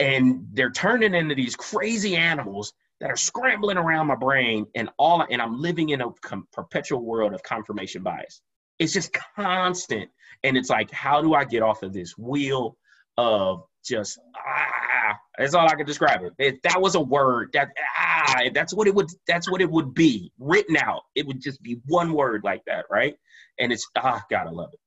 and 0.00 0.48
they're 0.52 0.70
turning 0.70 1.14
into 1.14 1.34
these 1.34 1.54
crazy 1.54 2.16
animals 2.16 2.72
that 3.00 3.10
are 3.10 3.16
scrambling 3.16 3.76
around 3.76 4.06
my 4.06 4.14
brain 4.14 4.66
and 4.74 4.88
all 4.98 5.26
and 5.30 5.42
i'm 5.42 5.60
living 5.60 5.90
in 5.90 6.00
a 6.00 6.10
com- 6.22 6.46
perpetual 6.52 7.04
world 7.04 7.34
of 7.34 7.42
confirmation 7.42 8.02
bias. 8.02 8.40
It's 8.78 8.92
just 8.92 9.16
constant. 9.36 10.10
And 10.42 10.56
it's 10.56 10.70
like 10.70 10.90
how 10.90 11.22
do 11.22 11.34
i 11.34 11.44
get 11.44 11.62
off 11.62 11.82
of 11.82 11.92
this 11.92 12.16
wheel 12.16 12.76
of 13.16 13.64
just 13.84 14.18
ah 14.36 15.14
that's 15.38 15.54
all 15.54 15.68
i 15.68 15.74
can 15.74 15.86
describe 15.86 16.22
it. 16.22 16.32
If 16.38 16.62
that 16.62 16.80
was 16.80 16.94
a 16.94 17.00
word 17.00 17.50
that 17.52 17.68
ah 17.98 18.40
that's 18.54 18.74
what 18.74 18.86
it 18.86 18.94
would 18.94 19.08
that's 19.26 19.50
what 19.50 19.60
it 19.60 19.70
would 19.70 19.94
be 19.94 20.32
written 20.38 20.76
out 20.76 21.02
it 21.14 21.26
would 21.26 21.40
just 21.40 21.62
be 21.62 21.80
one 21.86 22.12
word 22.12 22.42
like 22.44 22.62
that 22.66 22.86
right? 22.90 23.14
And 23.58 23.72
it's 23.72 23.86
ah 23.96 24.22
god 24.30 24.46
i 24.46 24.50
love 24.50 24.70
it. 24.72 24.80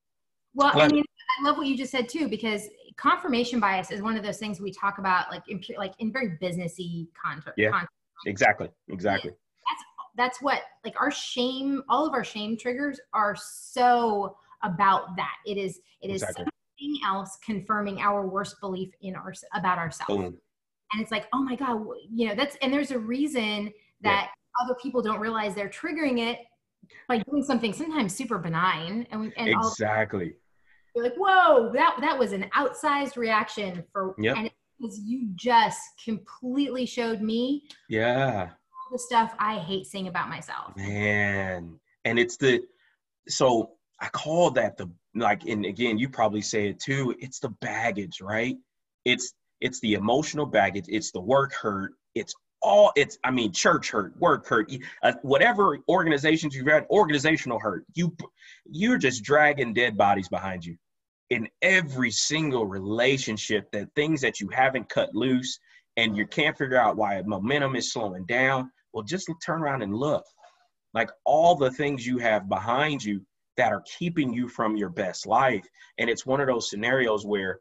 Well 0.54 0.72
but, 0.74 0.84
i 0.84 0.88
mean 0.88 1.04
i 1.40 1.48
love 1.48 1.58
what 1.58 1.68
you 1.68 1.78
just 1.78 1.92
said 1.92 2.10
too 2.10 2.28
because 2.28 2.68
confirmation 2.96 3.60
bias 3.60 3.92
is 3.92 4.02
one 4.02 4.18
of 4.18 4.24
those 4.24 4.38
things 4.38 4.60
we 4.60 4.72
talk 4.72 4.98
about 4.98 5.30
like 5.30 5.44
in 5.48 5.62
like 5.78 5.94
in 6.00 6.12
very 6.12 6.38
businessy 6.42 7.08
context 7.24 7.54
yeah 7.58 7.84
exactly 8.26 8.70
exactly 8.90 9.32
that's 9.32 9.84
that's 10.16 10.42
what 10.42 10.62
like 10.84 11.00
our 11.00 11.12
shame 11.12 11.84
all 11.90 12.06
of 12.06 12.14
our 12.14 12.24
shame 12.24 12.58
triggers 12.58 13.00
are 13.14 13.36
so 13.36 14.36
about 14.64 15.16
that 15.16 15.36
it 15.46 15.58
is 15.58 15.80
it 16.02 16.10
is 16.10 16.22
exactly. 16.22 16.46
something 16.80 17.00
else 17.06 17.38
confirming 17.46 18.00
our 18.00 18.28
worst 18.28 18.60
belief 18.60 18.90
in 19.02 19.16
our 19.16 19.34
about 19.54 19.78
ourselves 19.78 20.14
Boom. 20.14 20.38
and 20.94 21.02
it's 21.02 21.12
like 21.12 21.28
oh 21.34 21.44
my 21.44 21.56
god 21.56 21.84
you 22.12 22.28
know 22.28 22.36
that's 22.36 22.58
and 22.62 22.74
there's 22.74 22.92
a 22.92 23.00
reason 23.00 23.72
that 24.02 24.30
yeah. 24.30 24.66
other 24.66 24.76
people 24.82 25.02
don't 25.02 25.20
realize 25.20 25.54
they're 25.54 25.70
triggering 25.70 26.20
it 26.20 26.40
by 27.08 27.20
doing 27.20 27.44
something 27.44 27.74
sometimes 27.74 28.16
super 28.16 28.38
benign 28.38 29.06
and, 29.12 29.34
and 29.38 29.50
exactly 29.50 30.34
you're 30.96 31.04
like 31.04 31.16
whoa 31.18 31.72
that 31.74 31.96
that 32.00 32.18
was 32.18 32.32
an 32.32 32.50
outsized 32.56 33.18
reaction 33.18 33.84
for 33.92 34.16
yep. 34.18 34.36
and 34.38 34.50
because 34.80 35.00
you 35.00 35.30
just 35.36 35.80
completely 36.04 36.86
showed 36.86 37.22
me 37.22 37.64
yeah 37.90 38.50
the 38.92 39.00
stuff 39.00 39.34
I 39.40 39.58
hate 39.60 39.86
saying 39.86 40.08
about 40.08 40.30
myself. 40.30 40.76
Man. 40.76 41.80
And 42.06 42.20
it's 42.20 42.38
the 42.38 42.62
so 43.28 43.72
I 44.00 44.08
call 44.10 44.52
that 44.52 44.78
the 44.78 44.90
like 45.16 45.46
and 45.46 45.66
again 45.66 45.98
you 45.98 46.10
probably 46.10 46.42
say 46.42 46.70
it 46.70 46.80
too, 46.80 47.16
it's 47.20 47.40
the 47.40 47.50
baggage, 47.50 48.22
right? 48.22 48.56
It's 49.06 49.34
it's 49.60 49.80
the 49.80 49.94
emotional 49.94 50.46
baggage, 50.46 50.86
it's 50.88 51.12
the 51.12 51.22
work 51.22 51.54
hurt, 51.54 51.94
it's 52.16 52.34
all 52.64 52.92
it's 52.96 53.20
i 53.24 53.30
mean 53.30 53.52
church 53.52 53.92
hurt 53.92 54.20
work 54.20 54.48
hurt 54.48 54.68
uh, 55.04 55.14
whatever 55.22 55.78
organizations 55.88 56.56
you've 56.56 56.66
had 56.66 56.88
organizational 56.90 57.60
hurt 57.60 57.86
you 57.94 58.12
you're 58.66 58.98
just 58.98 59.24
dragging 59.24 59.76
dead 59.76 59.96
bodies 59.96 60.28
behind 60.28 60.66
you 60.66 60.76
in 61.30 61.48
every 61.62 62.12
single 62.12 62.66
relationship 62.66 63.70
that 63.72 63.94
things 63.96 64.22
that 64.22 64.40
you 64.40 64.50
haven't 64.50 64.90
cut 64.90 65.14
loose 65.14 65.60
and 65.98 66.16
you 66.16 66.26
can't 66.26 66.58
figure 66.58 66.80
out 66.80 66.96
why 66.96 67.22
momentum 67.26 67.76
is 67.76 67.92
slowing 67.92 68.26
down 68.26 68.72
well 68.94 69.04
just 69.04 69.30
turn 69.46 69.62
around 69.62 69.82
and 69.82 69.94
look. 69.94 70.24
Like 70.94 71.10
all 71.26 71.56
the 71.56 71.72
things 71.72 72.06
you 72.06 72.18
have 72.18 72.50
behind 72.50 73.04
you 73.04 73.22
that 73.58 73.72
are 73.72 73.84
keeping 74.00 74.34
you 74.34 74.48
from 74.48 74.78
your 74.78 74.90
best 74.90 75.28
life. 75.28 75.66
And 75.98 76.10
it's 76.10 76.26
one 76.26 76.40
of 76.40 76.48
those 76.48 76.70
scenarios 76.70 77.26
where 77.26 77.60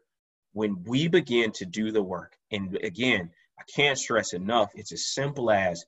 when 0.53 0.83
we 0.85 1.07
begin 1.07 1.51
to 1.51 1.65
do 1.65 1.91
the 1.91 2.01
work 2.01 2.35
and 2.51 2.77
again 2.83 3.29
i 3.59 3.63
can't 3.75 3.99
stress 3.99 4.33
enough 4.33 4.71
it's 4.73 4.91
as 4.91 5.13
simple 5.13 5.51
as 5.51 5.85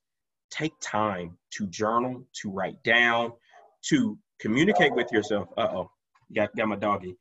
take 0.51 0.74
time 0.79 1.36
to 1.50 1.65
journal 1.67 2.24
to 2.33 2.51
write 2.51 2.81
down 2.83 3.31
to 3.81 4.17
communicate 4.39 4.93
with 4.93 5.12
yourself. 5.12 5.48
Uh-oh 5.57 5.89
got, 6.36 6.55
got 6.55 6.67
my 6.67 6.75
doggy 6.75 7.15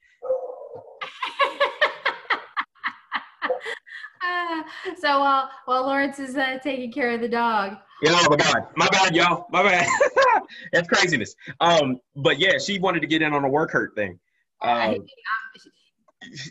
so 5.01 5.21
while 5.21 5.51
while 5.65 5.87
Lawrence 5.87 6.19
is 6.19 6.37
uh, 6.37 6.59
taking 6.63 6.93
care 6.93 7.11
of 7.11 7.21
the 7.21 7.29
dog. 7.29 7.77
Yeah, 8.03 8.13
oh 8.15 8.31
my 8.31 8.37
God, 8.37 8.67
my 8.77 8.89
bad, 8.89 9.15
y'all, 9.15 9.47
my 9.51 9.63
bad. 9.63 9.89
That's 10.73 10.87
craziness. 10.87 11.35
Um, 11.61 12.01
but 12.15 12.39
yeah, 12.39 12.59
she 12.59 12.79
wanted 12.79 13.01
to 13.01 13.09
get 13.09 13.23
in 13.23 13.33
on 13.33 13.43
the 13.43 13.49
work 13.49 13.73
hurt 13.73 13.97
thing. 13.97 14.21
Um, 14.63 15.05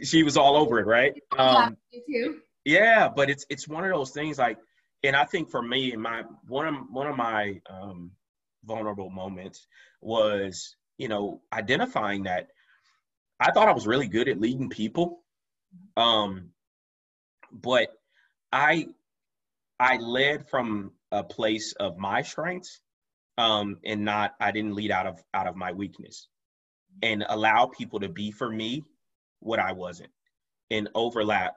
she 0.03 0.23
was 0.23 0.35
all 0.35 0.57
over 0.57 0.79
it, 0.79 0.85
right? 0.85 1.13
Um, 1.37 1.77
yeah, 2.65 3.07
but 3.07 3.29
it's 3.29 3.45
it's 3.49 3.67
one 3.67 3.85
of 3.85 3.91
those 3.91 4.11
things 4.11 4.37
like, 4.37 4.57
and 5.03 5.15
I 5.15 5.23
think 5.23 5.49
for 5.49 5.61
me, 5.61 5.95
my 5.95 6.23
one 6.47 6.67
of 6.67 6.75
one 6.91 7.07
of 7.07 7.15
my 7.15 7.61
um, 7.69 8.11
vulnerable 8.65 9.09
moments 9.09 9.67
was, 10.01 10.75
you 10.97 11.07
know, 11.07 11.41
identifying 11.53 12.23
that 12.23 12.49
I 13.39 13.51
thought 13.51 13.69
I 13.69 13.73
was 13.73 13.87
really 13.87 14.07
good 14.07 14.27
at 14.27 14.41
leading 14.41 14.69
people, 14.69 15.23
um, 15.95 16.49
but 17.51 17.96
I 18.51 18.87
I 19.79 19.97
led 19.97 20.49
from 20.49 20.91
a 21.11 21.23
place 21.23 21.73
of 21.73 21.97
my 21.97 22.21
strengths, 22.21 22.79
um, 23.37 23.77
and 23.85 24.05
not 24.05 24.35
I 24.39 24.51
didn't 24.51 24.75
lead 24.75 24.91
out 24.91 25.07
of 25.07 25.23
out 25.33 25.47
of 25.47 25.55
my 25.55 25.71
weakness, 25.71 26.27
and 27.01 27.25
allow 27.27 27.67
people 27.67 27.99
to 28.01 28.09
be 28.09 28.31
for 28.31 28.49
me 28.49 28.83
what 29.39 29.59
I 29.59 29.73
wasn't, 29.73 30.11
and 30.71 30.89
overlap 30.95 31.55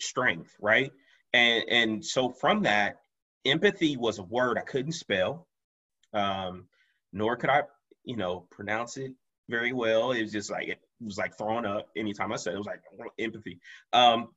strength, 0.00 0.54
right? 0.60 0.92
And 1.32 1.64
and 1.68 2.04
so 2.04 2.30
from 2.30 2.62
that, 2.62 2.96
empathy 3.44 3.96
was 3.96 4.18
a 4.18 4.22
word 4.22 4.58
I 4.58 4.62
couldn't 4.62 4.92
spell, 4.92 5.46
um, 6.12 6.68
nor 7.12 7.36
could 7.36 7.50
I, 7.50 7.62
you 8.04 8.16
know, 8.16 8.46
pronounce 8.50 8.96
it 8.96 9.12
very 9.48 9.72
well. 9.72 10.12
It 10.12 10.22
was 10.22 10.32
just 10.32 10.50
like 10.50 10.68
it 10.68 10.80
was 11.00 11.18
like 11.18 11.36
throwing 11.36 11.66
up 11.66 11.88
anytime 11.96 12.32
I 12.32 12.36
said 12.36 12.52
it, 12.52 12.56
it 12.56 12.58
was 12.58 12.66
like 12.66 12.82
empathy. 13.18 13.60
Um, 13.92 14.28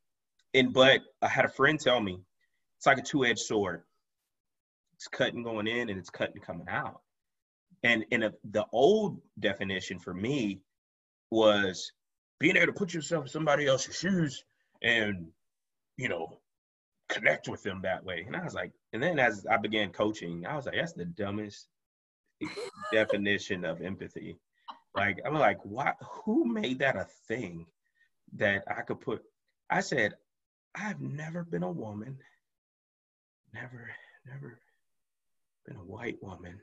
and 0.54 0.74
but 0.74 1.02
I 1.22 1.28
had 1.28 1.46
a 1.46 1.50
friend 1.50 1.80
tell 1.80 2.00
me 2.00 2.20
it's 2.78 2.86
like 2.86 2.98
a 2.98 3.02
two-edged 3.04 3.40
sword. 3.40 3.84
It's 4.96 5.08
cutting 5.08 5.44
going 5.44 5.68
in 5.68 5.90
and 5.90 6.00
it's 6.00 6.10
cutting 6.10 6.42
coming 6.42 6.68
out. 6.70 7.02
And 7.84 8.06
in 8.12 8.24
a, 8.24 8.34
the 8.52 8.66
old 8.72 9.22
definition 9.40 10.00
for 10.00 10.14
me 10.14 10.62
was 11.32 11.92
being 12.40 12.56
able 12.58 12.68
to 12.68 12.74
put 12.74 12.94
yourself 12.94 13.26
in 13.26 13.30
somebody 13.30 13.68
else's 13.68 13.98
shoes 13.98 14.44
and 14.82 15.28
you 15.98 16.10
know 16.10 16.40
connect 17.10 17.50
with 17.50 17.64
them 17.64 17.82
that 17.84 18.04
way. 18.04 18.24
And 18.26 18.36
I 18.36 18.44
was 18.44 18.54
like, 18.54 18.72
and 18.94 19.02
then 19.02 19.20
as 19.20 19.46
I 19.50 19.58
began 19.58 19.92
coaching, 19.92 20.46
I 20.46 20.56
was 20.56 20.66
like, 20.66 20.76
that's 20.76 20.94
the 20.94 21.06
dumbest 21.06 21.68
definition 22.94 23.66
of 23.66 23.82
empathy. 23.82 24.38
Like 24.96 25.20
I'm 25.26 25.34
like, 25.34 25.64
what? 25.66 25.96
Who 26.24 26.46
made 26.46 26.80
that 26.80 26.96
a 26.96 27.08
thing 27.28 27.66
that 28.38 28.64
I 28.68 28.82
could 28.82 29.02
put? 29.02 29.22
I 29.70 29.82
said, 29.82 30.14
I've 30.76 31.02
never 31.02 31.44
been 31.44 31.64
a 31.64 31.72
woman, 31.72 32.18
never, 33.54 33.90
never 34.26 34.60
been 35.66 35.78
a 35.78 35.86
white 35.86 36.18
woman. 36.22 36.60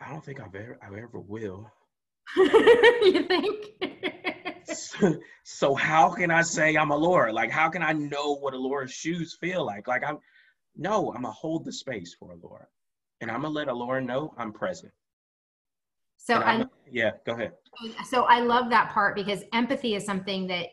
I 0.00 0.10
don't 0.10 0.24
think 0.24 0.40
I've 0.40 0.54
ever, 0.54 0.78
I 0.82 0.86
ever 0.86 1.20
will. 1.20 1.70
you 2.36 3.24
think? 3.24 3.66
so, 4.72 5.18
so, 5.44 5.74
how 5.74 6.10
can 6.10 6.30
I 6.30 6.42
say 6.42 6.76
I'm 6.76 6.90
Alora? 6.90 7.32
Like, 7.32 7.50
how 7.50 7.68
can 7.68 7.82
I 7.82 7.92
know 7.92 8.36
what 8.36 8.54
Alora's 8.54 8.92
shoes 8.92 9.36
feel 9.40 9.64
like? 9.64 9.86
Like, 9.86 10.02
I'm, 10.04 10.18
no, 10.76 11.12
I'm 11.14 11.22
gonna 11.22 11.32
hold 11.32 11.64
the 11.64 11.72
space 11.72 12.14
for 12.18 12.32
Alora, 12.32 12.66
and 13.20 13.30
I'm 13.30 13.42
gonna 13.42 13.54
let 13.54 13.68
Alora 13.68 14.02
know 14.02 14.34
I'm 14.38 14.52
present. 14.52 14.92
So 16.16 16.36
I, 16.36 16.64
yeah, 16.90 17.12
go 17.26 17.34
ahead. 17.34 17.52
So 18.08 18.24
I 18.24 18.40
love 18.40 18.70
that 18.70 18.90
part 18.90 19.14
because 19.14 19.42
empathy 19.52 19.94
is 19.94 20.06
something 20.06 20.46
that 20.46 20.68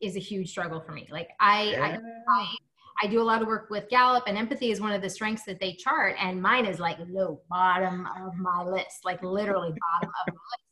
is 0.00 0.16
a 0.16 0.20
huge 0.20 0.50
struggle 0.50 0.80
for 0.80 0.92
me. 0.92 1.08
Like 1.10 1.30
I, 1.40 1.70
yeah. 1.70 1.98
I, 2.28 2.40
I, 2.40 2.54
I 3.02 3.06
do 3.06 3.20
a 3.20 3.24
lot 3.24 3.40
of 3.40 3.48
work 3.48 3.70
with 3.70 3.88
Gallup, 3.88 4.24
and 4.26 4.36
empathy 4.36 4.70
is 4.70 4.80
one 4.80 4.92
of 4.92 5.00
the 5.00 5.08
strengths 5.08 5.44
that 5.44 5.58
they 5.58 5.72
chart, 5.72 6.16
and 6.18 6.40
mine 6.40 6.66
is 6.66 6.78
like 6.78 6.98
low 7.08 7.40
bottom 7.48 8.06
of 8.22 8.36
my 8.36 8.62
list, 8.62 9.04
like 9.04 9.22
literally 9.22 9.70
bottom 9.70 10.10
of 10.10 10.34
my 10.34 10.40
list. 10.52 10.70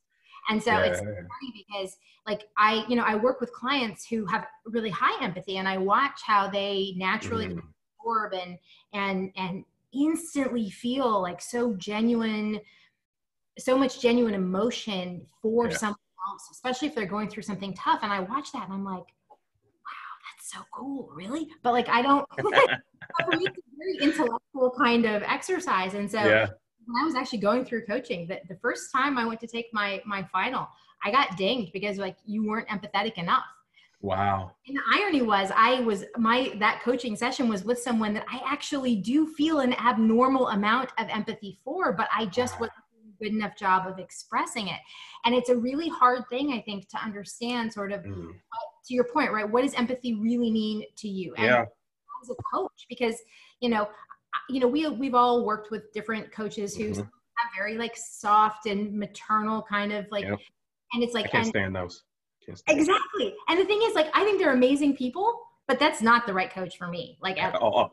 And 0.50 0.62
so 0.62 0.70
yeah. 0.72 0.84
it's 0.84 1.00
funny 1.00 1.66
because 1.66 1.96
like 2.26 2.42
I, 2.56 2.84
you 2.88 2.96
know, 2.96 3.04
I 3.04 3.14
work 3.16 3.40
with 3.40 3.52
clients 3.52 4.06
who 4.06 4.26
have 4.26 4.46
really 4.66 4.90
high 4.90 5.22
empathy, 5.24 5.56
and 5.56 5.66
I 5.66 5.78
watch 5.78 6.20
how 6.24 6.48
they 6.48 6.94
naturally 6.96 7.46
mm. 7.46 7.62
absorb 8.00 8.34
and 8.34 8.58
and 8.92 9.30
and 9.36 9.64
instantly 9.94 10.68
feel 10.68 11.22
like 11.22 11.40
so 11.40 11.72
genuine, 11.74 12.60
so 13.58 13.78
much 13.78 14.00
genuine 14.02 14.34
emotion 14.34 15.26
for 15.40 15.68
yeah. 15.68 15.76
someone 15.76 15.96
else, 16.30 16.48
especially 16.52 16.88
if 16.88 16.94
they're 16.94 17.06
going 17.06 17.30
through 17.30 17.44
something 17.44 17.72
tough. 17.72 18.00
And 18.02 18.12
I 18.12 18.20
watch 18.20 18.52
that, 18.52 18.64
and 18.64 18.72
I'm 18.72 18.84
like 18.84 19.06
so 20.40 20.60
cool, 20.72 21.10
really? 21.14 21.48
But 21.62 21.72
like, 21.72 21.88
I 21.88 22.02
don't, 22.02 22.26
for 22.36 22.42
me, 23.36 23.46
it's 23.46 23.58
a 23.58 23.76
very 23.76 23.96
intellectual 24.00 24.72
kind 24.76 25.04
of 25.04 25.22
exercise. 25.22 25.94
And 25.94 26.10
so 26.10 26.18
yeah. 26.18 26.48
when 26.86 27.02
I 27.02 27.04
was 27.04 27.14
actually 27.14 27.38
going 27.38 27.64
through 27.64 27.86
coaching, 27.86 28.26
the, 28.26 28.40
the 28.48 28.56
first 28.56 28.90
time 28.92 29.18
I 29.18 29.24
went 29.24 29.40
to 29.40 29.46
take 29.46 29.66
my, 29.72 30.02
my 30.06 30.22
final, 30.24 30.68
I 31.04 31.10
got 31.10 31.36
dinged 31.36 31.72
because 31.72 31.98
like 31.98 32.16
you 32.26 32.46
weren't 32.46 32.68
empathetic 32.68 33.18
enough. 33.18 33.44
Wow. 34.00 34.52
And 34.66 34.76
the 34.76 34.82
irony 34.94 35.22
was 35.22 35.50
I 35.54 35.80
was 35.80 36.04
my 36.16 36.52
that 36.60 36.82
coaching 36.84 37.16
session 37.16 37.48
was 37.48 37.64
with 37.64 37.80
someone 37.80 38.14
that 38.14 38.24
I 38.32 38.40
actually 38.46 38.94
do 38.94 39.26
feel 39.26 39.58
an 39.58 39.74
abnormal 39.74 40.48
amount 40.48 40.90
of 40.98 41.08
empathy 41.08 41.58
for, 41.64 41.92
but 41.92 42.08
I 42.16 42.26
just 42.26 42.60
wasn't 42.60 42.76
doing 42.92 43.12
a 43.12 43.24
good 43.24 43.34
enough 43.34 43.56
job 43.56 43.88
of 43.88 43.98
expressing 43.98 44.68
it. 44.68 44.78
And 45.24 45.34
it's 45.34 45.48
a 45.48 45.56
really 45.56 45.88
hard 45.88 46.22
thing, 46.30 46.52
I 46.52 46.60
think, 46.60 46.88
to 46.90 46.98
understand 46.98 47.72
sort 47.72 47.90
of 47.90 48.02
mm. 48.02 48.26
what 48.26 48.77
to 48.88 48.94
your 48.94 49.04
point, 49.04 49.30
right? 49.32 49.48
What 49.48 49.62
does 49.62 49.74
empathy 49.74 50.14
really 50.14 50.50
mean 50.50 50.84
to 50.96 51.08
you? 51.08 51.34
And 51.34 51.46
Yeah. 51.46 51.64
as 52.22 52.30
a 52.30 52.34
coach, 52.52 52.86
because 52.88 53.20
you 53.60 53.68
know, 53.68 53.88
you 54.48 54.60
know, 54.60 54.66
we 54.68 54.86
we've 54.88 55.14
all 55.14 55.44
worked 55.44 55.70
with 55.70 55.92
different 55.92 56.32
coaches 56.32 56.76
who 56.76 56.90
Mhm. 56.90 56.96
have 57.36 57.50
very 57.56 57.76
like 57.76 57.96
soft 57.96 58.66
and 58.66 58.98
maternal 58.98 59.62
kind 59.62 59.92
of 59.92 60.10
like, 60.10 60.24
and 60.24 61.02
it's 61.02 61.14
like 61.14 61.26
I 61.26 61.28
can't 61.28 61.44
and 61.44 61.48
stand 61.48 61.76
those. 61.76 62.04
Can't 62.44 62.58
stand 62.58 62.78
exactly. 62.80 63.34
And 63.48 63.58
the 63.60 63.64
thing 63.64 63.80
is, 63.82 63.94
like, 63.94 64.10
I 64.14 64.24
think 64.24 64.38
they're 64.40 64.52
amazing 64.52 64.96
people, 64.96 65.40
but 65.66 65.78
that's 65.78 66.00
not 66.00 66.26
the 66.26 66.32
right 66.32 66.50
coach 66.50 66.78
for 66.78 66.88
me. 66.88 67.18
Like, 67.20 67.36
them. 67.36 67.54
if 67.54 67.60
Oh, 67.62 67.90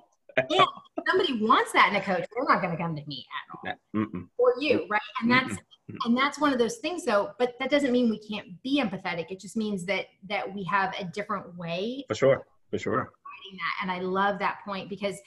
somebody 1.07 1.45
wants 1.45 1.71
that 1.73 1.89
in 1.89 1.95
a 1.95 2.01
coach, 2.01 2.25
they're 2.33 2.45
not 2.47 2.61
going 2.61 2.75
to 2.75 2.81
come 2.81 2.95
to 2.95 3.03
me 3.05 3.25
at 3.65 3.73
all 3.95 4.03
mm-mm. 4.03 4.27
or 4.37 4.53
you, 4.59 4.85
right? 4.89 5.01
And 5.21 5.31
that's 5.31 5.53
Mm-mm. 5.53 5.97
and 6.05 6.17
that's 6.17 6.39
one 6.39 6.51
of 6.51 6.57
those 6.57 6.77
things 6.77 7.05
though 7.05 7.29
but 7.37 7.53
that 7.59 7.69
doesn't 7.69 7.91
mean 7.91 8.09
we 8.09 8.17
can't 8.17 8.47
be 8.63 8.81
empathetic 8.81 9.27
it 9.29 9.39
just 9.39 9.55
means 9.55 9.85
that 9.85 10.07
that 10.27 10.51
we 10.51 10.63
have 10.63 10.95
a 10.99 11.03
different 11.05 11.55
way 11.59 12.03
for 12.07 12.15
sure, 12.15 12.47
for 12.71 12.79
sure. 12.79 13.11
that 13.53 13.83
and 13.83 13.91
i 13.91 13.99
love 13.99 14.39
that 14.39 14.57
point 14.65 14.89
because 14.89 15.19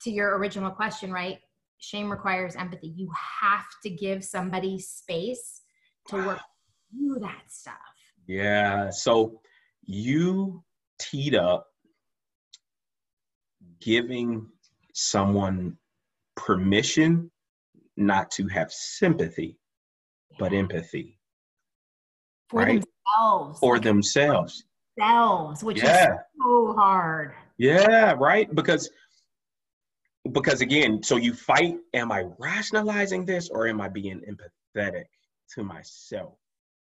to 0.00 0.10
your 0.10 0.38
original 0.38 0.70
question 0.70 1.12
right 1.12 1.40
shame 1.76 2.10
requires 2.10 2.56
empathy 2.56 2.88
you 2.96 3.10
have 3.42 3.66
to 3.82 3.90
give 3.90 4.24
somebody 4.24 4.80
space 4.80 5.60
to 6.08 6.16
work 6.16 6.40
through 6.90 7.18
that 7.20 7.42
stuff 7.48 7.74
Yeah. 8.28 8.90
So 8.90 9.40
you 9.84 10.62
teed 11.00 11.34
up 11.34 11.66
giving 13.80 14.46
someone 14.98 15.76
permission 16.36 17.30
not 17.96 18.30
to 18.32 18.46
have 18.48 18.72
sympathy, 18.72 19.58
but 20.38 20.52
empathy 20.52 21.18
for 22.48 22.60
right. 22.62 22.84
themselves 23.16 23.58
for 23.60 23.78
themselves. 23.78 24.64
themselves 24.96 25.62
which 25.62 25.78
is 25.78 25.84
Yeah. 25.84 26.18
so 26.40 26.74
hard 26.74 27.34
Yeah, 27.58 28.14
right. 28.18 28.52
Because 28.54 28.90
because 30.32 30.60
again, 30.60 31.02
so 31.02 31.16
you 31.16 31.32
fight, 31.32 31.76
am 31.94 32.12
I 32.12 32.24
rationalizing 32.38 33.24
this 33.24 33.48
or 33.48 33.66
am 33.66 33.80
I 33.80 33.88
being 33.88 34.20
empathetic 34.30 35.06
to 35.54 35.62
myself? 35.64 36.34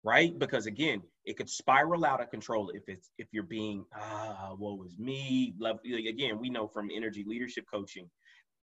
Right? 0.03 0.37
Because 0.39 0.67
again, 0.67 1.03
it 1.26 1.37
could 1.37 1.50
spiral 1.50 2.04
out 2.04 2.23
of 2.23 2.30
control 2.30 2.71
if 2.71 2.83
it's 2.88 3.11
if 3.18 3.26
you're 3.33 3.42
being 3.42 3.85
ah, 3.95 4.54
what 4.56 4.78
was 4.78 4.97
me? 4.99 5.54
Love 5.59 5.78
again, 5.85 6.38
we 6.38 6.50
know 6.50 6.68
from 6.68 6.88
energy 6.95 7.25
leadership 7.26 7.64
coaching, 7.71 8.09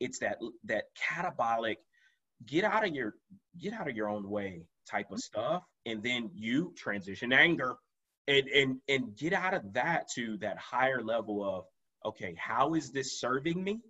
it's 0.00 0.18
that 0.20 0.38
that 0.64 0.84
catabolic 0.96 1.76
get 2.46 2.64
out 2.64 2.86
of 2.86 2.94
your 2.94 3.14
get 3.60 3.72
out 3.72 3.88
of 3.88 3.96
your 3.96 4.08
own 4.08 4.28
way 4.28 4.62
type 4.88 5.10
of 5.10 5.18
stuff. 5.18 5.62
And 5.86 6.02
then 6.02 6.30
you 6.34 6.72
transition 6.76 7.32
anger 7.32 7.76
and 8.28 8.48
and 8.48 8.76
and 8.88 9.16
get 9.16 9.32
out 9.32 9.54
of 9.54 9.72
that 9.72 10.08
to 10.14 10.36
that 10.38 10.56
higher 10.58 11.02
level 11.02 11.44
of 11.44 11.64
okay 12.04 12.34
how 12.38 12.74
is 12.74 12.90
this 12.90 13.18
serving 13.18 13.62
me 13.62 13.80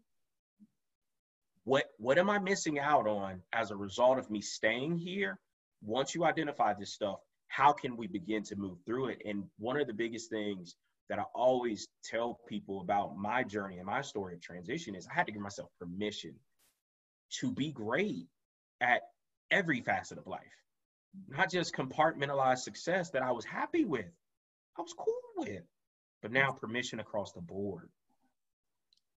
what 1.64 1.84
what 1.98 2.18
am 2.18 2.30
i 2.30 2.38
missing 2.38 2.78
out 2.78 3.06
on 3.06 3.42
as 3.52 3.70
a 3.70 3.76
result 3.76 4.18
of 4.18 4.30
me 4.30 4.40
staying 4.40 4.96
here 4.96 5.38
once 5.82 6.14
you 6.14 6.24
identify 6.24 6.72
this 6.74 6.92
stuff 6.92 7.18
how 7.52 7.70
can 7.70 7.96
we 7.98 8.06
begin 8.06 8.42
to 8.42 8.56
move 8.56 8.78
through 8.86 9.08
it? 9.08 9.20
And 9.26 9.44
one 9.58 9.78
of 9.78 9.86
the 9.86 9.92
biggest 9.92 10.30
things 10.30 10.74
that 11.08 11.18
i 11.18 11.24
always 11.34 11.88
tell 12.02 12.40
people 12.48 12.80
about 12.80 13.16
my 13.18 13.42
journey 13.42 13.76
and 13.76 13.86
my 13.86 14.00
story 14.00 14.34
of 14.34 14.40
transition 14.40 14.94
is 14.94 15.06
i 15.06 15.14
had 15.14 15.26
to 15.26 15.32
give 15.32 15.42
myself 15.42 15.68
permission 15.78 16.34
to 17.40 17.52
be 17.52 17.70
great 17.70 18.26
at 18.80 19.02
every 19.50 19.82
facet 19.82 20.16
of 20.16 20.26
life 20.26 20.40
not 21.28 21.50
just 21.50 21.74
compartmentalized 21.74 22.60
success 22.60 23.10
that 23.10 23.22
i 23.22 23.30
was 23.30 23.44
happy 23.44 23.84
with 23.84 24.06
i 24.78 24.80
was 24.80 24.94
cool 24.94 25.14
with 25.36 25.64
but 26.22 26.32
now 26.32 26.50
permission 26.50 27.00
across 27.00 27.32
the 27.32 27.42
board 27.42 27.90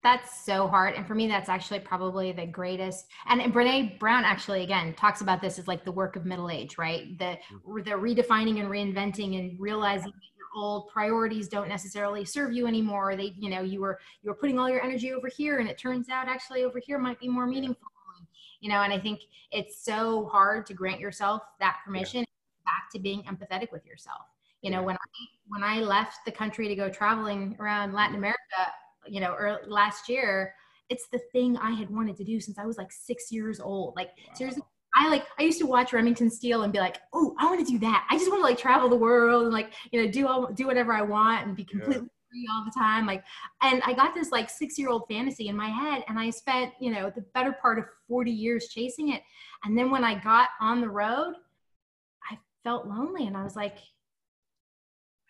That's 0.04 0.44
so 0.44 0.68
hard. 0.68 0.96
And 0.96 1.08
for 1.08 1.16
me, 1.16 1.28
that's 1.28 1.48
actually 1.48 1.80
probably 1.80 2.34
the 2.34 2.46
greatest. 2.46 3.08
And, 3.28 3.42
and 3.42 3.54
Brene 3.54 3.98
Brown 4.00 4.26
actually, 4.26 4.62
again, 4.62 4.94
talks 4.96 5.22
about 5.22 5.42
this 5.42 5.58
as 5.58 5.68
like 5.68 5.86
the 5.86 5.94
work 5.94 6.18
of 6.18 6.26
middle 6.26 6.50
age, 6.50 6.78
right? 6.78 7.18
The, 7.18 7.38
mm. 7.66 7.86
the 7.86 7.92
redefining 7.92 8.60
and 8.60 8.70
reinventing 8.70 9.40
and 9.40 9.58
realizing 9.58 10.12
that 10.12 10.30
your 10.38 10.48
old 10.62 10.90
priorities 10.90 11.48
don't 11.48 11.70
necessarily 11.70 12.26
serve 12.26 12.52
you 12.52 12.68
anymore. 12.68 13.16
They, 13.16 13.34
you 13.38 13.50
know, 13.50 13.62
you 13.62 13.80
were, 13.80 13.98
you 14.22 14.30
were 14.30 14.36
putting 14.36 14.60
all 14.60 14.70
your 14.70 14.84
energy 14.84 15.14
over 15.14 15.30
here 15.30 15.60
and 15.60 15.70
it 15.70 15.78
turns 15.78 16.10
out 16.10 16.28
actually 16.28 16.64
over 16.64 16.80
here 16.86 17.00
might 17.00 17.20
be 17.20 17.30
more 17.30 17.48
meaningful. 17.48 17.88
You 18.60 18.70
know, 18.70 18.82
and 18.82 18.94
I 18.94 19.00
think 19.00 19.20
it's 19.52 19.84
so 19.84 20.30
hard 20.32 20.66
to 20.68 20.74
grant 20.74 21.02
yourself 21.02 21.42
that 21.60 21.80
permission 21.86 22.24
back 22.64 22.90
to 22.94 23.00
being 23.00 23.22
empathetic 23.24 23.74
with 23.74 23.86
yourself. 23.86 24.22
You 24.62 24.72
know, 24.72 24.82
when 24.82 24.96
I, 24.96 25.00
when 25.48 25.64
I 25.64 25.82
left 25.82 26.20
the 26.24 26.32
country 26.32 26.70
to 26.70 26.76
go 26.76 26.90
traveling 26.90 27.58
around 27.60 27.92
Latin 27.92 28.16
America, 28.16 28.38
you 29.08 29.20
know, 29.20 29.36
early, 29.38 29.60
last 29.68 30.10
year, 30.10 30.54
it's 30.90 31.08
the 31.08 31.20
thing 31.32 31.58
I 31.58 31.72
had 31.72 31.90
wanted 31.90 32.18
to 32.18 32.24
do 32.24 32.40
since 32.40 32.58
I 32.58 32.66
was 32.66 32.78
like 32.78 32.92
six 32.92 33.32
years 33.32 33.60
old. 33.60 33.96
Like 33.96 34.12
seriously, 34.36 34.64
I 34.96 35.10
like 35.10 35.26
I 35.40 35.44
used 35.44 35.60
to 35.60 35.66
watch 35.66 35.94
Remington 35.94 36.30
Steele 36.30 36.64
and 36.64 36.74
be 36.74 36.80
like, 36.80 36.98
oh, 37.14 37.36
I 37.40 37.46
want 37.46 37.66
to 37.66 37.72
do 37.72 37.80
that. 37.80 38.08
I 38.10 38.18
just 38.18 38.30
want 38.30 38.42
to 38.42 38.48
like 38.48 38.58
travel 38.58 38.90
the 38.90 38.96
world 38.96 39.44
and 39.44 39.54
like 39.54 39.74
you 39.92 40.04
know 40.04 40.12
do 40.12 40.28
all 40.28 40.52
do 40.52 40.68
whatever 40.68 40.94
I 40.94 41.02
want 41.02 41.48
and 41.48 41.56
be 41.56 41.64
completely 41.64 42.08
free 42.34 42.48
all 42.52 42.64
the 42.66 42.78
time. 42.78 43.06
Like, 43.06 43.24
and 43.62 43.82
I 43.86 43.94
got 43.94 44.14
this 44.14 44.32
like 44.32 44.50
six 44.50 44.78
year 44.78 44.90
old 44.90 45.04
fantasy 45.10 45.48
in 45.48 45.56
my 45.56 45.70
head, 45.70 46.04
and 46.08 46.20
I 46.20 46.30
spent 46.30 46.74
you 46.80 46.92
know 46.92 47.12
the 47.16 47.26
better 47.34 47.54
part 47.54 47.80
of 47.80 47.86
forty 48.08 48.32
years 48.32 48.68
chasing 48.68 49.14
it. 49.14 49.22
And 49.64 49.78
then 49.78 49.90
when 49.90 50.04
I 50.04 50.16
got 50.16 50.50
on 50.60 50.82
the 50.82 50.90
road, 50.90 51.34
I 52.30 52.38
felt 52.64 52.88
lonely, 52.88 53.26
and 53.26 53.36
I 53.36 53.44
was 53.44 53.56
like, 53.56 53.78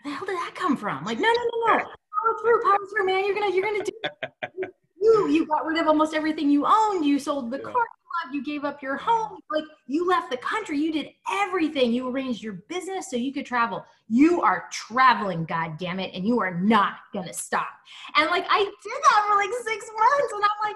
where 0.01 0.11
the 0.11 0.17
hell 0.17 0.25
did 0.25 0.35
that 0.35 0.55
come 0.55 0.75
from? 0.75 1.05
Like, 1.05 1.19
no, 1.19 1.29
no, 1.29 1.67
no, 1.67 1.77
no. 1.77 1.85
Power 2.23 2.35
through, 2.41 2.61
power 2.63 2.77
through, 2.89 3.05
man. 3.05 3.25
You're 3.25 3.35
gonna, 3.35 3.53
you're 3.53 3.63
gonna 3.63 3.83
do. 3.83 3.91
it. 4.03 4.69
you, 5.01 5.27
you 5.29 5.45
got 5.45 5.65
rid 5.65 5.79
of 5.79 5.87
almost 5.87 6.13
everything 6.13 6.49
you 6.49 6.65
owned. 6.65 7.05
You 7.05 7.19
sold 7.19 7.51
the 7.51 7.57
Yeah. 7.57 7.63
car 7.63 7.73
club. 7.73 8.33
You 8.33 8.43
gave 8.43 8.63
up 8.63 8.81
your 8.81 8.95
home. 8.95 9.39
Like, 9.51 9.65
you 9.87 10.07
left 10.07 10.29
the 10.31 10.37
country. 10.37 10.79
You 10.79 10.93
did 10.93 11.09
everything. 11.29 11.91
You 11.91 12.07
arranged 12.09 12.41
your 12.41 12.53
business 12.69 13.09
so 13.09 13.17
you 13.17 13.33
could 13.33 13.45
travel. 13.45 13.83
You 14.07 14.41
are 14.41 14.69
traveling, 14.71 15.45
god 15.45 15.77
damn 15.77 15.99
it, 15.99 16.13
and 16.13 16.25
you 16.25 16.39
are 16.39 16.53
not 16.53 16.97
gonna 17.13 17.33
stop. 17.33 17.67
And 18.15 18.29
like, 18.29 18.45
I 18.49 18.59
did 18.59 19.01
that 19.11 19.25
for 19.27 19.35
like 19.35 19.49
six 19.65 19.85
months, 19.97 20.33
and 20.33 20.43
I'm 20.43 20.69
like, 20.69 20.75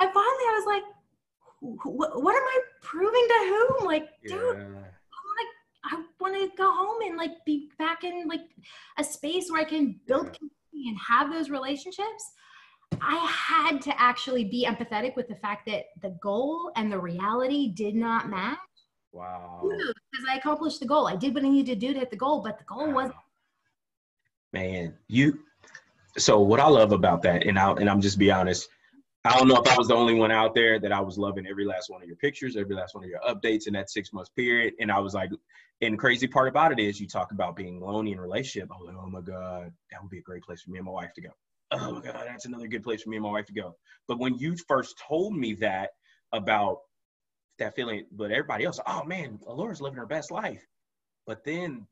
and 0.00 0.12
finally, 0.12 0.24
I 0.24 0.54
was 0.58 0.66
like, 0.66 0.82
what, 1.84 2.22
what 2.22 2.34
am 2.36 2.42
I 2.42 2.60
proving 2.82 3.26
to 3.28 3.66
whom? 3.78 3.86
Like, 3.86 4.08
dude, 4.26 4.56
yeah 4.56 4.82
I 5.84 6.02
want 6.20 6.34
to 6.34 6.56
go 6.56 6.72
home 6.72 7.02
and 7.02 7.16
like 7.16 7.44
be 7.44 7.70
back 7.78 8.04
in 8.04 8.28
like 8.28 8.40
a 8.98 9.04
space 9.04 9.50
where 9.50 9.60
I 9.60 9.64
can 9.64 10.00
build 10.06 10.32
community 10.32 10.88
and 10.88 10.96
have 11.08 11.32
those 11.32 11.50
relationships. 11.50 12.32
I 13.00 13.16
had 13.26 13.80
to 13.82 14.00
actually 14.00 14.44
be 14.44 14.66
empathetic 14.66 15.16
with 15.16 15.28
the 15.28 15.36
fact 15.36 15.66
that 15.66 15.86
the 16.02 16.16
goal 16.22 16.70
and 16.76 16.92
the 16.92 16.98
reality 16.98 17.68
did 17.68 17.94
not 17.94 18.28
match. 18.28 18.58
wow 19.12 19.60
Because 19.62 20.26
I 20.30 20.36
accomplished 20.36 20.80
the 20.80 20.86
goal. 20.86 21.08
I 21.08 21.16
did 21.16 21.34
what 21.34 21.44
I 21.44 21.48
needed 21.48 21.80
to 21.80 21.86
do 21.86 21.92
to 21.94 22.00
hit 22.00 22.10
the 22.10 22.16
goal, 22.16 22.42
but 22.42 22.58
the 22.58 22.64
goal 22.64 22.92
wasn't. 22.92 23.16
Man, 24.52 24.94
you. 25.08 25.40
So 26.18 26.40
what 26.40 26.60
I 26.60 26.68
love 26.68 26.92
about 26.92 27.22
that, 27.22 27.46
and 27.46 27.58
I 27.58 27.72
and 27.72 27.88
I'm 27.88 28.02
just 28.02 28.18
be 28.18 28.30
honest, 28.30 28.68
I 29.24 29.38
don't 29.38 29.46
know 29.46 29.56
if 29.56 29.68
I 29.68 29.76
was 29.76 29.86
the 29.86 29.94
only 29.94 30.14
one 30.14 30.32
out 30.32 30.52
there 30.54 30.80
that 30.80 30.90
I 30.90 31.00
was 31.00 31.16
loving 31.16 31.46
every 31.46 31.64
last 31.64 31.90
one 31.90 32.02
of 32.02 32.08
your 32.08 32.16
pictures, 32.16 32.56
every 32.56 32.74
last 32.74 32.94
one 32.94 33.04
of 33.04 33.10
your 33.10 33.20
updates 33.20 33.68
in 33.68 33.72
that 33.74 33.88
six 33.88 34.12
months 34.12 34.30
period, 34.30 34.74
and 34.80 34.90
I 34.90 34.98
was 34.98 35.14
like, 35.14 35.30
and 35.80 35.94
the 35.94 35.98
crazy 35.98 36.26
part 36.26 36.48
about 36.48 36.72
it 36.72 36.80
is 36.80 37.00
you 37.00 37.06
talk 37.06 37.30
about 37.30 37.54
being 37.54 37.80
lonely 37.80 38.12
in 38.12 38.18
a 38.18 38.22
relationship. 38.22 38.68
I 38.72 38.76
was 38.78 38.86
like, 38.88 38.96
oh 38.96 39.08
my 39.08 39.20
god, 39.20 39.72
that 39.90 40.02
would 40.02 40.10
be 40.10 40.18
a 40.18 40.22
great 40.22 40.42
place 40.42 40.62
for 40.62 40.70
me 40.70 40.78
and 40.78 40.86
my 40.86 40.92
wife 40.92 41.12
to 41.14 41.20
go. 41.20 41.30
Oh 41.70 41.92
my 41.92 42.00
god, 42.00 42.24
that's 42.26 42.46
another 42.46 42.66
good 42.66 42.82
place 42.82 43.02
for 43.02 43.10
me 43.10 43.16
and 43.16 43.24
my 43.24 43.30
wife 43.30 43.46
to 43.46 43.52
go. 43.52 43.76
But 44.08 44.18
when 44.18 44.36
you 44.38 44.56
first 44.68 45.00
told 45.08 45.36
me 45.36 45.54
that 45.54 45.90
about 46.32 46.78
that 47.58 47.76
feeling, 47.76 48.06
but 48.12 48.30
everybody 48.30 48.64
else, 48.64 48.80
oh 48.86 49.04
man, 49.04 49.38
Alora's 49.46 49.80
living 49.80 49.98
her 49.98 50.06
best 50.06 50.30
life. 50.30 50.64
But 51.26 51.44
then 51.44 51.86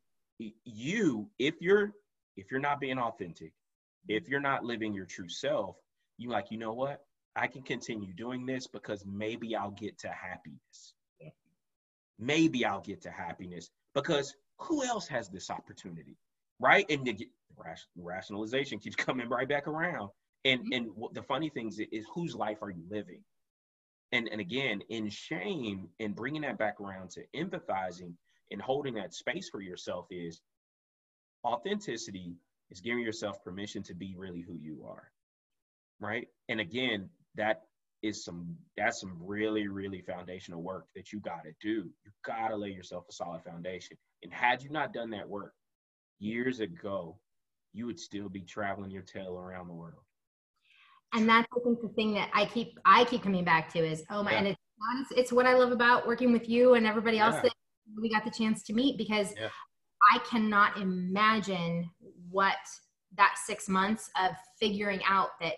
you, 0.65 1.31
if 1.39 1.55
you're 1.61 1.93
if 2.37 2.51
you're 2.51 2.61
not 2.61 2.81
being 2.81 2.99
authentic, 2.99 3.53
if 4.09 4.23
mm-hmm. 4.23 4.33
you're 4.33 4.41
not 4.41 4.65
living 4.65 4.95
your 4.95 5.07
true 5.07 5.29
self, 5.29 5.77
you 6.19 6.29
like, 6.31 6.51
you 6.51 6.59
know 6.59 6.73
what? 6.73 7.03
I 7.37 7.47
can 7.47 7.63
continue 7.63 8.13
doing 8.13 8.47
this 8.47 8.67
because 8.67 9.05
maybe 9.07 9.55
I'll 9.57 9.71
get 9.71 9.99
to 10.01 10.09
happiness. 10.09 10.95
Yeah. 11.21 11.31
Maybe 12.19 12.65
I'll 12.65 12.81
get 12.81 13.01
to 13.03 13.11
happiness 13.11 13.71
because 13.95 14.35
who 14.59 14.85
else 14.85 15.07
has 15.09 15.29
this 15.29 15.51
opportunity? 15.51 16.17
Right? 16.59 16.87
And 16.91 17.07
the 17.07 17.29
ration- 17.57 17.89
rationalization 17.97 18.79
keeps 18.79 18.97
coming 18.97 19.29
right 19.29 19.49
back 19.49 19.67
around. 19.69 20.11
And 20.45 20.61
Mhm. 20.67 20.77
and 20.77 20.97
what 20.97 21.15
the 21.15 21.23
funny 21.23 21.51
thing 21.51 21.69
is, 21.69 21.79
is 21.81 22.07
whose 22.15 22.35
life 22.35 22.63
are 22.63 22.71
you 22.71 22.85
living? 22.89 23.25
And 24.13 24.29
and 24.29 24.41
again, 24.41 24.81
in 24.89 25.09
shame 25.09 25.89
and 26.01 26.17
bringing 26.17 26.43
that 26.43 26.59
back 26.59 26.81
around 26.81 27.11
to 27.13 27.27
empathizing 27.35 28.17
and 28.51 28.61
holding 28.61 28.95
that 28.95 29.15
space 29.15 29.49
for 29.49 29.61
yourself 29.61 30.07
is 30.11 30.41
authenticity 31.45 32.37
is 32.71 32.81
giving 32.81 33.03
yourself 33.05 33.43
permission 33.43 33.83
to 33.85 33.95
be 33.95 34.15
really 34.17 34.41
who 34.43 34.57
you 34.59 34.85
are 34.85 35.11
right 36.01 36.29
and 36.49 36.61
again 36.61 37.09
that 37.35 37.63
is 38.03 38.25
some 38.25 38.57
that's 38.77 39.01
some 39.01 39.17
really 39.21 39.69
really 39.69 40.01
foundational 40.01 40.63
work 40.63 40.87
that 40.97 41.13
you 41.13 41.21
got 41.21 41.45
to 41.45 41.53
do 41.61 41.91
you 42.05 42.11
got 42.25 42.49
to 42.49 42.57
lay 42.57 42.71
yourself 42.71 43.05
a 43.11 43.13
solid 43.13 43.43
foundation 43.45 43.97
and 44.23 44.33
had 44.33 44.63
you 44.63 44.71
not 44.71 44.93
done 44.93 45.11
that 45.11 45.29
work 45.29 45.53
years 46.19 46.61
ago 46.61 47.19
you 47.73 47.87
would 47.87 47.99
still 47.99 48.29
be 48.29 48.43
traveling 48.43 48.91
your 48.91 49.03
tail 49.03 49.39
around 49.39 49.69
the 49.69 49.75
world. 49.75 50.03
And 51.13 51.29
that's 51.29 51.47
I 51.57 51.61
think 51.65 51.81
the 51.81 51.89
thing 51.89 52.15
that 52.15 52.31
I 52.35 52.45
keep 52.47 52.79
I 52.85 53.05
keep 53.05 53.23
coming 53.23 53.45
back 53.45 53.73
to 53.73 53.79
is 53.79 54.05
oh 54.11 54.23
my 54.23 54.33
yeah. 54.33 54.39
and 54.39 54.47
it's 54.49 54.61
it's, 55.17 55.33
what 55.33 55.47
I 55.47 55.55
love 55.55 55.73
about 55.73 56.07
working 56.07 56.33
with 56.33 56.49
you 56.49 56.75
and 56.75 56.87
everybody 56.87 57.19
else 57.19 57.35
yeah. 57.37 57.43
that 57.43 57.53
we 58.01 58.09
got 58.09 58.25
the 58.25 58.31
chance 58.31 58.63
to 58.65 58.73
meet 58.73 58.97
because 58.97 59.35
yeah. 59.39 59.49
I 60.13 60.19
cannot 60.21 60.81
imagine 60.81 61.91
what 62.31 62.57
that 63.17 63.35
six 63.45 63.69
months 63.69 64.09
of 64.23 64.31
figuring 64.59 65.01
out 65.07 65.31
that 65.41 65.55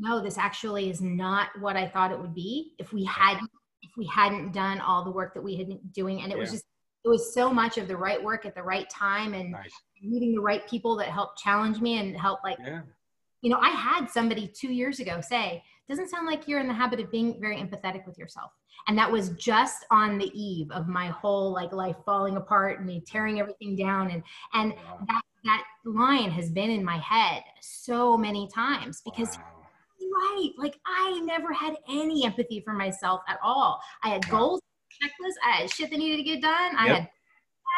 no, 0.00 0.22
this 0.22 0.38
actually 0.38 0.88
is 0.88 1.00
not 1.00 1.48
what 1.60 1.76
I 1.76 1.86
thought 1.86 2.10
it 2.10 2.18
would 2.18 2.34
be 2.34 2.72
if 2.78 2.92
we 2.92 3.04
hadn't 3.04 3.50
if 3.82 3.96
we 3.96 4.06
hadn't 4.06 4.52
done 4.52 4.80
all 4.80 5.04
the 5.04 5.10
work 5.10 5.34
that 5.34 5.42
we 5.42 5.56
had 5.56 5.68
been 5.68 5.80
doing 5.92 6.22
and 6.22 6.32
it 6.32 6.38
was 6.38 6.50
just 6.50 6.64
it 7.04 7.08
was 7.08 7.32
so 7.32 7.50
much 7.52 7.78
of 7.78 7.88
the 7.88 7.96
right 7.96 8.22
work 8.22 8.44
at 8.44 8.54
the 8.54 8.62
right 8.62 8.88
time 8.90 9.34
and 9.34 9.52
nice. 9.52 9.72
meeting 10.02 10.34
the 10.34 10.40
right 10.40 10.68
people 10.68 10.96
that 10.96 11.08
helped 11.08 11.38
challenge 11.38 11.80
me 11.80 11.98
and 11.98 12.16
help 12.16 12.40
like 12.44 12.58
yeah. 12.64 12.82
you 13.40 13.50
know 13.50 13.58
i 13.60 13.70
had 13.70 14.06
somebody 14.06 14.46
two 14.46 14.72
years 14.72 15.00
ago 15.00 15.20
say 15.20 15.62
doesn't 15.88 16.08
sound 16.08 16.26
like 16.26 16.46
you're 16.46 16.60
in 16.60 16.68
the 16.68 16.74
habit 16.74 17.00
of 17.00 17.10
being 17.10 17.40
very 17.40 17.56
empathetic 17.56 18.06
with 18.06 18.18
yourself 18.18 18.52
and 18.86 18.96
that 18.98 19.10
was 19.10 19.30
just 19.30 19.86
on 19.90 20.18
the 20.18 20.30
eve 20.38 20.70
of 20.72 20.86
my 20.86 21.08
whole 21.08 21.52
like 21.52 21.72
life 21.72 21.96
falling 22.04 22.36
apart 22.36 22.78
and 22.78 22.86
me 22.86 23.02
tearing 23.06 23.40
everything 23.40 23.74
down 23.76 24.10
and 24.10 24.22
and 24.54 24.72
wow. 24.72 24.98
that 25.08 25.22
that 25.42 25.64
line 25.86 26.30
has 26.30 26.50
been 26.50 26.70
in 26.70 26.84
my 26.84 26.98
head 26.98 27.42
so 27.62 28.16
many 28.16 28.46
times 28.54 29.00
because 29.04 29.38
wow. 29.38 29.59
Right 30.12 30.50
like 30.58 30.76
i 30.86 31.20
never 31.24 31.52
had 31.52 31.76
any 31.88 32.24
empathy 32.24 32.60
for 32.60 32.72
myself 32.72 33.20
at 33.28 33.38
all 33.42 33.80
i 34.02 34.08
had 34.08 34.28
goals 34.28 34.60
checklist. 35.02 35.34
I 35.44 35.62
had 35.62 35.70
shit 35.70 35.90
that 35.90 35.98
needed 35.98 36.18
to 36.18 36.22
get 36.22 36.42
done. 36.42 36.76
I 36.76 36.88
had 36.88 37.08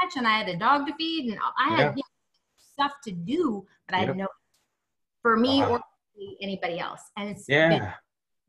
catch 0.00 0.16
and 0.16 0.26
I 0.26 0.38
had 0.38 0.48
a 0.48 0.56
dog 0.56 0.86
to 0.86 0.94
feed 0.94 1.30
and 1.30 1.38
I 1.58 1.76
had 1.76 1.96
you 1.96 2.02
know, 2.02 2.72
stuff 2.72 2.92
to 3.04 3.12
do, 3.12 3.66
but 3.86 3.96
I 3.96 4.00
yep. 4.00 4.08
had 4.08 4.16
no 4.16 4.26
for 5.20 5.36
me 5.36 5.62
or 5.62 5.80
anybody 6.40 6.78
else. 6.78 7.02
And 7.16 7.28
it's 7.28 7.44
yeah. 7.48 7.94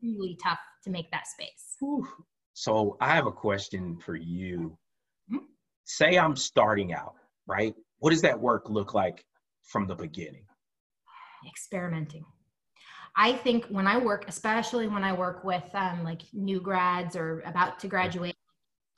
really 0.01 0.37
tough 0.41 0.59
to 0.83 0.89
make 0.89 1.11
that 1.11 1.27
space. 1.27 1.75
Whew. 1.79 2.07
So 2.53 2.97
I 2.99 3.15
have 3.15 3.27
a 3.27 3.31
question 3.31 3.97
for 3.97 4.15
you. 4.15 4.77
Mm-hmm. 5.31 5.45
Say 5.85 6.17
I'm 6.17 6.35
starting 6.35 6.93
out, 6.93 7.15
right? 7.47 7.75
What 7.99 8.11
does 8.11 8.21
that 8.21 8.39
work 8.39 8.69
look 8.69 8.93
like 8.93 9.25
from 9.63 9.87
the 9.87 9.95
beginning? 9.95 10.45
Experimenting. 11.47 12.25
I 13.15 13.33
think 13.33 13.65
when 13.67 13.87
I 13.87 13.97
work, 13.97 14.25
especially 14.27 14.87
when 14.87 15.03
I 15.03 15.13
work 15.13 15.43
with 15.43 15.63
um, 15.73 16.03
like 16.03 16.21
new 16.33 16.59
grads 16.59 17.15
or 17.15 17.41
about 17.41 17.79
to 17.79 17.87
graduate, 17.87 18.35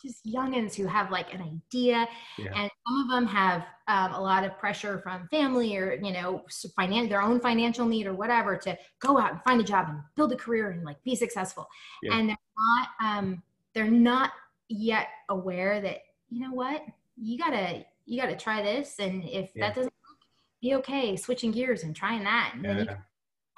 just 0.06 0.26
youngins 0.26 0.76
who 0.76 0.86
have 0.86 1.12
like 1.12 1.34
an 1.34 1.42
idea 1.42 2.08
yeah. 2.38 2.52
and 2.56 2.70
some 2.88 3.02
of 3.02 3.10
them 3.10 3.26
have 3.26 3.66
um, 3.88 4.14
a 4.14 4.22
lot 4.22 4.44
of 4.44 4.58
pressure 4.58 5.00
from 5.00 5.28
family 5.30 5.76
or 5.78 5.94
you 5.94 6.12
know 6.12 6.44
finan- 6.78 7.10
their 7.10 7.22
own 7.22 7.40
financial 7.40 7.86
need 7.86 8.06
or 8.06 8.14
whatever 8.14 8.58
to 8.58 8.78
go 9.00 9.18
out 9.18 9.32
and 9.32 9.42
find 9.44 9.60
a 9.62 9.64
job 9.64 9.88
and 9.90 10.00
build 10.16 10.32
a 10.32 10.36
career 10.36 10.72
and 10.72 10.84
like 10.84 11.02
be 11.04 11.16
successful 11.16 11.68
yeah. 12.04 12.18
and 12.18 12.30
they're 12.30 12.38
not 12.58 12.88
um, 13.02 13.44
they're 13.74 13.90
not 13.90 14.32
yet 14.70 15.08
aware 15.30 15.82
that 15.82 16.00
you 16.30 16.42
know 16.42 16.54
what 16.54 16.84
you 17.18 17.38
gotta 17.38 17.86
you 18.06 18.20
gotta 18.22 18.36
try 18.36 18.62
this 18.62 19.00
and 19.00 19.24
if 19.24 19.52
yeah. 19.56 19.68
that 19.68 19.76
doesn't 19.76 19.94
work 20.08 20.20
be 20.62 20.76
okay 20.76 21.16
switching 21.16 21.52
gears 21.52 21.84
and 21.84 21.96
trying 21.96 22.24
that 22.24 22.54
and, 22.54 22.64
yeah. 22.64 22.86
can, 22.86 22.98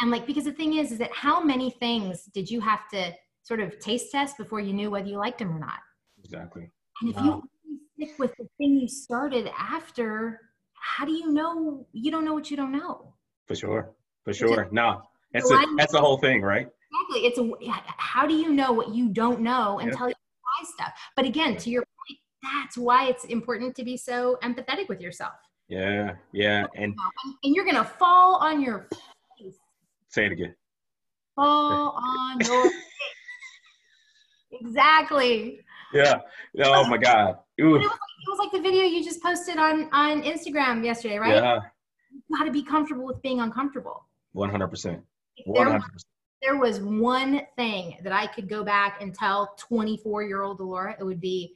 and 0.02 0.12
like 0.12 0.26
because 0.28 0.46
the 0.46 0.52
thing 0.52 0.78
is 0.78 0.92
is 0.92 0.98
that 0.98 1.12
how 1.14 1.44
many 1.44 1.72
things 1.72 2.26
did 2.34 2.50
you 2.50 2.62
have 2.62 2.88
to 2.90 3.14
sort 3.44 3.60
of 3.60 3.80
taste 3.80 4.12
test 4.12 4.38
before 4.38 4.60
you 4.60 4.74
knew 4.74 4.92
whether 4.92 5.08
you 5.08 5.18
liked 5.18 5.40
them 5.40 5.56
or 5.56 5.60
not 5.60 5.80
Exactly. 6.24 6.70
And 7.02 7.12
if 7.12 7.16
wow. 7.18 7.42
you 7.64 7.80
stick 7.96 8.20
with 8.20 8.36
the 8.38 8.48
thing 8.58 8.80
you 8.80 8.88
started 8.88 9.50
after, 9.58 10.42
how 10.74 11.06
do 11.06 11.12
you 11.12 11.32
know 11.32 11.86
you 11.92 12.12
don't 12.12 12.26
know 12.26 12.34
what 12.34 12.50
you 12.52 12.58
don't 12.58 12.72
know? 12.72 13.14
For 13.46 13.56
sure. 13.56 13.92
For 14.24 14.34
sure. 14.34 14.68
No, 14.72 15.02
that's 15.32 15.50
a, 15.50 15.66
that's 15.78 15.94
the 15.94 16.02
whole 16.02 16.18
thing, 16.18 16.42
right? 16.42 16.68
Exactly. 16.68 17.28
It's 17.28 17.40
a 17.40 17.82
how 17.98 18.28
do 18.28 18.34
you 18.34 18.52
know 18.52 18.74
what 18.74 18.94
you 18.94 19.10
don't 19.10 19.42
know 19.42 19.80
until 19.80 20.08
yep. 20.08 20.18
you 20.18 20.66
try 20.66 20.74
stuff? 20.74 20.94
But 21.16 21.26
again, 21.26 21.56
to 21.58 21.70
your 21.70 21.84
point, 21.84 22.20
that's 22.44 22.78
why 22.78 23.08
it's 23.08 23.24
important 23.26 23.76
to 23.78 23.86
be 23.86 23.96
so 23.96 24.38
empathetic 24.44 24.90
with 24.90 25.00
yourself. 25.00 25.34
Yeah, 25.70 26.16
yeah, 26.34 26.66
and 26.76 26.94
and 27.44 27.56
you're 27.56 27.66
gonna 27.66 27.84
fall 27.84 28.36
on 28.36 28.62
your. 28.62 28.90
Say 30.18 30.26
it 30.26 30.32
again. 30.32 30.56
Fall 31.36 31.96
on 31.96 32.40
your 32.42 32.64
face. 32.64 32.74
Exactly 34.52 35.60
yeah. 35.94 36.22
Oh 36.64 36.88
my 36.88 36.98
God. 36.98 37.38
It 37.58 37.64
was, 37.64 37.82
like, 37.82 37.92
it 37.92 38.30
was, 38.30 38.40
like, 38.40 38.52
the 38.52 38.60
video 38.60 38.84
you 38.84 39.04
just 39.04 39.22
posted 39.22 39.58
on 39.58 39.90
on 39.92 40.22
Instagram 40.24 40.84
yesterday, 40.84 41.18
right? 41.18 41.36
Yeah. 41.36 41.60
You 42.12 42.38
got 42.38 42.46
to 42.46 42.52
be 42.52 42.64
comfortable 42.64 43.06
with 43.06 43.22
being 43.22 43.40
uncomfortable. 43.40 44.06
One 44.34 44.50
hundred 44.50 44.68
percent. 44.68 45.02
One 45.46 45.68
hundred 45.68 45.92
percent. 45.92 46.06
There 46.42 46.58
was 46.58 46.80
one 46.80 47.42
thing 47.56 47.98
that 48.04 48.14
I 48.14 48.28
could 48.28 48.48
go 48.48 48.64
back 48.64 49.02
and 49.02 49.14
tell 49.14 49.56
24 49.58 50.24
year 50.24 50.44
old 50.44 50.60
Laura, 50.60 50.96
it 51.00 51.04
would 51.04 51.20
be, 51.20 51.56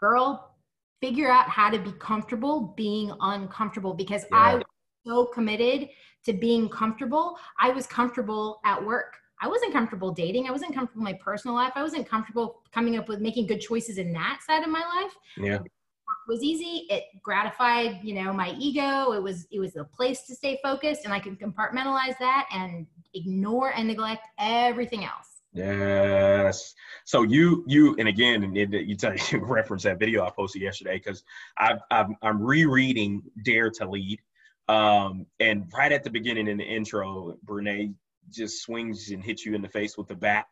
girl, 0.00 0.56
figure 1.02 1.30
out 1.30 1.48
how 1.50 1.68
to 1.68 1.78
be 1.78 1.92
comfortable 1.92 2.72
being 2.74 3.12
uncomfortable 3.20 3.92
because 3.92 4.24
yeah. 4.30 4.38
I 4.38 4.54
was 4.54 4.64
so 5.06 5.26
committed 5.26 5.90
to 6.24 6.32
being 6.32 6.68
comfortable. 6.68 7.36
I 7.60 7.70
was 7.70 7.86
comfortable 7.86 8.60
at 8.64 8.84
work. 8.84 9.16
I 9.40 9.48
wasn't 9.48 9.72
comfortable 9.72 10.10
dating. 10.10 10.48
I 10.48 10.52
wasn't 10.52 10.74
comfortable 10.74 11.06
in 11.06 11.12
my 11.12 11.18
personal 11.22 11.54
life. 11.54 11.72
I 11.74 11.82
wasn't 11.82 12.08
comfortable 12.08 12.62
coming 12.72 12.96
up 12.96 13.08
with 13.08 13.20
making 13.20 13.46
good 13.46 13.60
choices 13.60 13.98
in 13.98 14.12
that 14.12 14.40
side 14.46 14.62
of 14.62 14.70
my 14.70 14.80
life. 14.80 15.12
Yeah. 15.36 15.56
It 15.56 16.28
was 16.28 16.42
easy. 16.42 16.86
It 16.88 17.04
gratified, 17.22 18.00
you 18.02 18.14
know, 18.14 18.32
my 18.32 18.54
ego. 18.58 19.12
It 19.12 19.22
was 19.22 19.46
it 19.50 19.58
was 19.58 19.76
a 19.76 19.84
place 19.84 20.22
to 20.22 20.34
stay 20.34 20.58
focused 20.62 21.04
and 21.04 21.12
I 21.12 21.20
could 21.20 21.38
compartmentalize 21.38 22.16
that 22.18 22.46
and 22.52 22.86
ignore 23.12 23.74
and 23.74 23.86
neglect 23.86 24.26
everything 24.38 25.04
else. 25.04 25.42
Yes. 25.54 26.74
So 27.04 27.22
you 27.22 27.64
you 27.66 27.94
and 27.98 28.08
again 28.08 28.54
you 28.54 28.96
tell 28.96 29.14
you 29.30 29.44
reference 29.44 29.84
that 29.84 29.98
video 29.98 30.24
I 30.24 30.30
posted 30.30 30.62
yesterday 30.62 30.96
because 30.96 31.22
I've, 31.58 31.78
i 31.90 32.04
am 32.22 32.42
rereading 32.42 33.22
Dare 33.44 33.70
to 33.70 33.88
Lead, 33.88 34.20
um, 34.68 35.26
and 35.40 35.70
right 35.76 35.92
at 35.92 36.04
the 36.04 36.10
beginning 36.10 36.48
in 36.48 36.58
the 36.58 36.64
intro, 36.64 37.36
Brene 37.44 37.94
just 38.30 38.62
swings 38.62 39.10
and 39.10 39.22
hits 39.22 39.44
you 39.44 39.54
in 39.54 39.62
the 39.62 39.68
face 39.68 39.96
with 39.98 40.08
the 40.08 40.14
bat, 40.14 40.46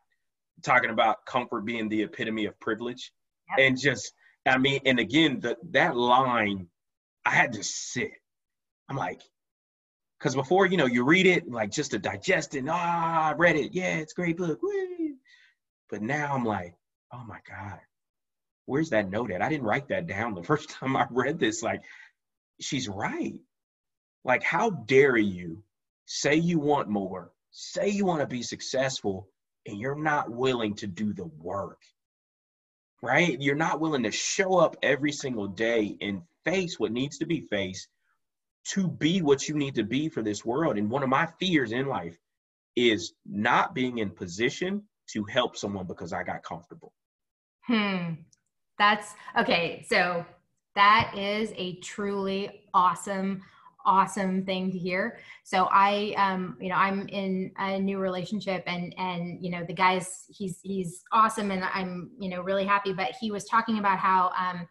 talking 0.63 0.91
about 0.91 1.25
comfort 1.27 1.65
being 1.65 1.89
the 1.89 2.03
epitome 2.03 2.47
of 2.47 2.59
privilege. 2.61 3.13
Yep. 3.51 3.67
And 3.67 3.81
just, 3.81 4.13
I 4.47 4.59
mean, 4.59 4.81
and 4.85 4.99
again, 4.99 5.41
the, 5.41 5.57
that 5.71 5.97
line, 5.97 6.69
I 7.25 7.31
had 7.31 7.55
to 7.55 7.63
sit. 7.63 8.11
I'm 8.89 8.97
like, 8.97 9.21
because 10.19 10.35
before, 10.35 10.67
you 10.67 10.77
know, 10.77 10.87
you 10.87 11.05
read 11.05 11.27
it, 11.27 11.51
like 11.51 11.71
just 11.71 11.93
to 11.93 11.99
digest 11.99 12.55
it, 12.55 12.65
ah, 12.69 13.31
I 13.31 13.33
read 13.33 13.57
it. 13.57 13.73
Yeah, 13.73 13.97
it's 13.97 14.13
a 14.13 14.17
great 14.17 14.37
book. 14.37 14.63
Woo. 14.63 15.17
But 15.91 16.03
now 16.03 16.35
I'm 16.35 16.45
like, 16.45 16.75
oh 17.13 17.25
my 17.27 17.39
God, 17.49 17.79
where's 18.67 18.91
that 18.91 19.11
note 19.11 19.31
at? 19.31 19.43
I 19.43 19.49
didn't 19.49 19.67
write 19.67 19.89
that 19.89 20.07
down 20.07 20.35
the 20.35 20.43
first 20.45 20.71
time 20.71 20.97
I 20.97 21.07
read 21.11 21.39
this. 21.39 21.63
Like, 21.63 21.83
she's 22.61 22.89
right. 22.89 23.35
Like, 24.25 24.43
how 24.43 24.71
dare 24.71 25.17
you 25.17 25.63
say 26.07 26.37
you 26.37 26.59
want 26.59 26.89
more, 26.89 27.33
say 27.51 27.89
you 27.89 28.05
want 28.05 28.21
to 28.21 28.27
be 28.27 28.43
successful 28.43 29.29
and 29.67 29.79
you're 29.79 29.95
not 29.95 30.31
willing 30.31 30.75
to 30.77 30.87
do 30.87 31.13
the 31.13 31.25
work, 31.25 31.81
right? 33.03 33.41
You're 33.41 33.55
not 33.55 33.81
willing 33.81 34.03
to 34.05 34.11
show 34.11 34.59
up 34.59 34.77
every 34.83 35.13
single 35.13 35.49
day 35.49 35.97
and 36.01 36.23
face 36.45 36.79
what 36.79 36.93
needs 36.93 37.19
to 37.19 37.27
be 37.27 37.41
faced 37.41 37.89
to 38.65 38.87
be 38.87 39.23
what 39.23 39.49
you 39.49 39.57
need 39.57 39.75
to 39.75 39.85
be 39.85 40.09
for 40.09 40.23
this 40.23 40.45
world. 40.45 40.79
And 40.79 40.89
one 40.89 41.03
of 41.03 41.09
my 41.09 41.27
fears 41.39 41.73
in 41.73 41.87
life 41.87 42.17
is 42.77 43.15
not 43.27 43.75
being 43.75 43.99
in 43.99 44.11
position 44.11 44.83
to 45.11 45.25
help 45.25 45.57
someone 45.57 45.87
because 45.87 46.13
I 46.13 46.23
got 46.23 46.43
comfortable. 46.43 46.93
Hmm. 47.67 48.15
That's 48.79 49.15
okay. 49.39 49.85
So 49.89 50.25
that 50.75 51.15
is 51.17 51.53
a 51.57 51.77
truly 51.77 52.63
awesome 52.73 53.43
awesome 53.85 54.45
thing 54.45 54.71
to 54.71 54.79
hear. 54.79 55.19
So 55.45 55.69
I, 55.71 56.15
um, 56.17 56.57
you 56.61 56.69
know, 56.69 56.77
I'm 56.77 57.09
in 57.09 57.53
a 57.59 57.79
new 57.79 57.99
relationship 57.99 58.63
and, 58.67 58.95
and, 58.99 59.43
you 59.45 59.51
know, 59.51 59.65
the 59.65 59.73
guy's, 59.73 60.25
he's, 60.29 60.61
he's 60.63 61.03
awesome 61.13 61.51
and 61.51 61.65
I'm, 61.65 62.11
you 62.19 62.29
know, 62.29 62.43
really 62.43 62.65
happy, 62.65 62.93
but 62.93 63.13
he 63.21 63.31
was 63.31 63.45
talking 63.45 63.79
about 63.79 63.99
how, 63.99 64.33
um, 64.39 64.69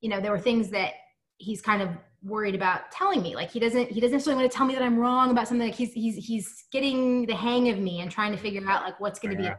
you 0.00 0.08
know, 0.08 0.20
there 0.20 0.30
were 0.30 0.38
things 0.38 0.70
that 0.70 0.92
he's 1.38 1.60
kind 1.60 1.82
of 1.82 1.88
worried 2.22 2.54
about 2.54 2.90
telling 2.90 3.22
me. 3.22 3.34
Like 3.34 3.50
he 3.50 3.60
doesn't, 3.60 3.90
he 3.90 4.00
doesn't 4.00 4.12
necessarily 4.12 4.42
want 4.42 4.52
to 4.52 4.56
tell 4.56 4.66
me 4.66 4.74
that 4.74 4.82
I'm 4.82 4.98
wrong 4.98 5.30
about 5.30 5.48
something. 5.48 5.66
Like 5.66 5.76
he's, 5.76 5.92
he's, 5.92 6.16
he's 6.16 6.64
getting 6.72 7.26
the 7.26 7.34
hang 7.34 7.68
of 7.68 7.78
me 7.78 8.00
and 8.00 8.10
trying 8.10 8.32
to 8.32 8.38
figure 8.38 8.62
out 8.68 8.82
like 8.82 9.00
what's 9.00 9.18
going 9.18 9.36
to 9.36 9.42
yeah. 9.42 9.54
be, 9.54 9.56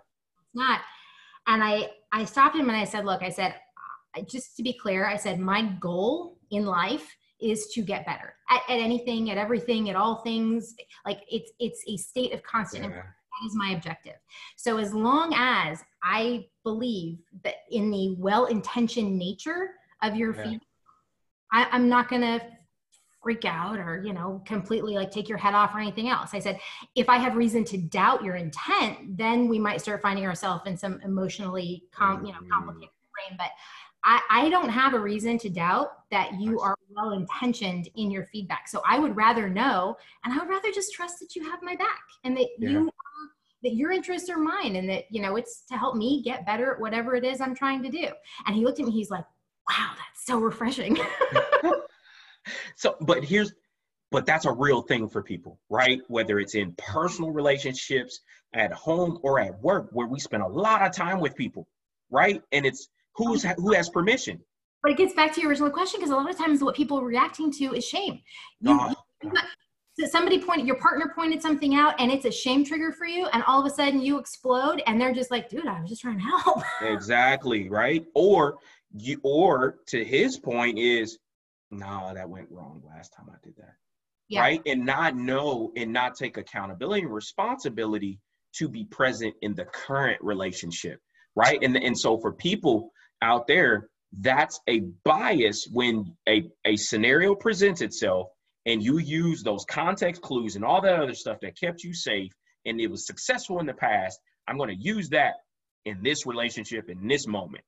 not. 0.54 0.82
And 1.48 1.64
I, 1.64 1.90
I 2.12 2.26
stopped 2.26 2.56
him 2.56 2.70
and 2.70 2.78
I 2.78 2.86
said, 2.86 3.06
look, 3.06 3.22
I 3.22 3.30
said, 3.30 3.56
just 4.30 4.56
to 4.56 4.64
be 4.64 4.72
clear, 4.72 5.06
I 5.06 5.18
said, 5.18 5.40
my 5.40 5.64
goal 5.80 6.38
in 6.50 6.66
life 6.66 7.16
is 7.42 7.68
to 7.68 7.82
get 7.82 8.06
better 8.06 8.34
at, 8.50 8.62
at 8.70 8.80
anything, 8.80 9.30
at 9.32 9.38
everything, 9.38 9.90
at 9.90 9.96
all 9.96 10.22
things. 10.22 10.76
Like 11.06 11.22
it's 11.30 11.52
it's 11.60 11.84
a 11.88 11.98
state 11.98 12.34
of 12.34 12.44
constant 12.44 12.86
yeah. 12.86 13.04
That 13.42 13.48
is 13.48 13.56
my 13.56 13.72
objective. 13.72 14.16
So 14.56 14.78
as 14.78 14.94
long 14.94 15.34
as 15.36 15.84
I 16.02 16.46
believe 16.64 17.20
that 17.44 17.56
in 17.70 17.92
the 17.92 18.16
well-intentioned 18.18 19.18
nature 19.18 19.72
of 20.02 20.16
your 20.16 20.34
yeah. 20.36 20.44
feedback, 20.44 20.68
I, 21.52 21.76
am 21.76 21.90
not 21.90 22.08
gonna 22.08 22.40
freak 23.22 23.44
out 23.44 23.78
or 23.78 24.04
you 24.06 24.14
know 24.14 24.42
completely 24.46 24.94
like 24.94 25.10
take 25.10 25.28
your 25.28 25.38
head 25.38 25.56
off 25.56 25.74
or 25.74 25.80
anything 25.80 26.10
else 26.10 26.36
i 26.36 26.38
said 26.38 26.60
if 26.94 27.10
i 27.10 27.18
have 27.18 27.36
reason 27.36 27.64
to 27.64 27.76
doubt 27.76 28.24
your 28.24 28.36
intent 28.36 29.18
then 29.18 29.48
we 29.48 29.58
might 29.58 29.82
start 29.82 30.00
finding 30.00 30.28
ourselves 30.28 30.62
in 30.68 30.78
some 30.78 31.02
emotionally 31.04 31.84
com- 31.92 32.24
you 32.24 32.32
know 32.32 32.38
Mm. 32.38 32.50
complicated 32.52 32.90
brain 33.16 33.36
but 33.36 33.50
I, 34.06 34.22
I 34.30 34.50
don't 34.50 34.70
have 34.70 34.94
a 34.94 35.00
reason 35.00 35.40
to 35.40 35.50
doubt 35.50 35.88
that 36.12 36.40
you 36.40 36.60
are 36.60 36.75
well 36.96 37.12
intentioned 37.12 37.90
in 37.96 38.10
your 38.12 38.24
feedback. 38.26 38.68
So 38.68 38.82
i 38.88 38.98
would 39.00 39.16
rather 39.16 39.50
know 39.50 39.96
and 40.24 40.34
i 40.34 40.38
would 40.38 40.50
rather 40.50 40.72
just 40.72 40.94
trust 40.94 41.20
that 41.20 41.36
you 41.36 41.50
have 41.50 41.60
my 41.62 41.76
back 41.76 42.02
and 42.24 42.36
that 42.38 42.48
Yeah. 42.58 42.70
you 42.70 42.80
are, 42.88 43.30
that 43.64 43.76
your 43.76 43.92
interests 43.92 44.30
are 44.30 44.38
mine 44.38 44.76
and 44.76 44.90
that 44.90 45.06
you 45.10 45.22
know 45.22 45.36
it's 45.36 45.64
to 45.72 45.78
help 45.78 45.96
me 45.96 46.22
get 46.24 46.46
better 46.46 46.74
at 46.74 46.80
whatever 46.80 47.16
it 47.16 47.24
is 47.26 47.42
i'm 47.42 47.56
trying 47.56 47.82
to 47.84 47.90
do. 47.90 48.08
And 48.46 48.56
he 48.56 48.64
looked 48.64 48.80
at 48.80 48.86
me 48.86 48.92
he's 48.92 49.10
like 49.10 49.26
wow 49.70 49.92
that's 49.98 50.26
so 50.26 50.38
refreshing. 50.40 50.98
So 52.76 52.96
but 53.02 53.24
here's 53.24 53.54
but 54.12 54.26
that's 54.26 54.46
a 54.46 54.52
real 54.52 54.82
thing 54.82 55.10
for 55.10 55.24
people 55.24 55.60
right? 55.70 56.00
Whether 56.08 56.40
it's 56.40 56.56
in 56.56 56.74
personal 56.78 57.32
relationships 57.32 58.20
at 58.54 58.72
home 58.72 59.20
or 59.24 59.40
at 59.40 59.60
work 59.62 59.90
where 59.92 60.08
we 60.08 60.20
spend 60.20 60.44
a 60.44 60.48
lot 60.48 60.82
of 60.84 60.92
time 60.94 61.20
with 61.20 61.36
people 61.36 61.68
right? 62.12 62.42
And 62.52 62.66
it's 62.66 62.88
who's 63.16 63.44
who 63.58 63.74
has 63.74 63.90
permission 63.90 64.40
But 64.86 64.92
it 64.92 64.98
gets 64.98 65.16
back 65.16 65.34
to 65.34 65.42
your 65.42 65.50
original 65.50 65.72
question 65.72 66.00
because 66.00 66.12
a 66.12 66.16
lot 66.16 66.30
of 66.30 66.38
times 66.38 66.62
what 66.64 66.76
people 66.76 67.00
are 67.00 67.04
reacting 67.04 67.52
to 67.54 67.74
is 67.74 67.84
shame. 67.84 68.22
You, 68.60 68.78
Oh, 68.80 68.94
you- 69.24 69.32
so 70.00 70.06
somebody 70.06 70.40
pointed, 70.40 70.68
your 70.68 70.76
partner 70.76 71.12
pointed 71.16 71.42
something 71.42 71.74
out, 71.74 72.00
and 72.00 72.12
it's 72.12 72.26
a 72.26 72.32
shame 72.32 72.64
trigger 72.64 72.92
for 72.92 73.08
you, 73.08 73.26
and 73.34 73.42
all 73.48 73.60
of 73.60 73.66
a 73.66 73.74
sudden 73.74 74.00
you 74.00 74.20
explode, 74.20 74.84
and 74.86 75.02
they're 75.02 75.12
just 75.14 75.32
like, 75.32 75.50
"Dude, 75.50 75.66
I 75.66 75.82
was 75.82 75.90
just 75.90 76.04
trying 76.04 76.20
to 76.20 76.24
help." 76.24 76.62
exactly 76.84 77.68
right 77.68 78.06
or 78.14 78.60
you 78.96 79.20
or 79.24 79.80
to 79.88 80.06
his 80.06 80.38
point 80.38 80.78
is 80.78 81.18
no 81.72 82.12
that 82.14 82.30
went 82.30 82.48
wrong 82.52 82.84
last 82.88 83.12
time 83.12 83.26
i 83.34 83.36
did 83.44 83.56
that 83.58 83.74
Yeah. 84.30 84.42
right 84.42 84.62
and 84.68 84.86
not 84.86 85.16
know 85.16 85.72
and 85.76 85.92
not 85.92 86.14
take 86.16 86.38
accountability 86.38 87.02
and 87.02 87.12
responsibility 87.14 88.20
to 88.58 88.70
be 88.70 88.86
present 88.86 89.34
in 89.42 89.56
the 89.56 89.66
current 89.66 90.22
relationship 90.22 91.00
right 91.36 91.58
and 91.64 91.76
and 91.76 91.98
so 91.98 92.18
for 92.20 92.32
people 92.32 92.92
out 93.24 93.48
there 93.48 93.90
that's 94.20 94.60
a 94.70 94.82
bias 95.04 95.68
when 95.72 96.16
a, 96.28 96.50
a 96.66 96.76
scenario 96.76 97.36
presents 97.36 97.82
itself 97.82 98.28
and 98.66 98.82
you 98.82 98.98
use 99.00 99.44
those 99.44 99.66
context 99.66 100.22
clues 100.22 100.56
and 100.56 100.64
all 100.66 100.82
that 100.82 101.00
other 101.00 101.14
stuff 101.14 101.38
that 101.42 101.60
kept 101.60 101.84
you 101.84 101.94
safe 101.94 102.32
and 102.66 102.80
it 102.80 102.90
was 102.90 103.06
successful 103.06 103.60
in 103.60 103.66
the 103.66 103.74
past 103.74 104.20
i'm 104.48 104.58
going 104.58 104.70
to 104.70 104.84
use 104.84 105.10
that 105.10 105.34
in 105.86 106.02
this 106.02 106.26
relationship 106.26 106.90
in 106.90 107.08
this 107.08 107.28
moment 107.28 107.64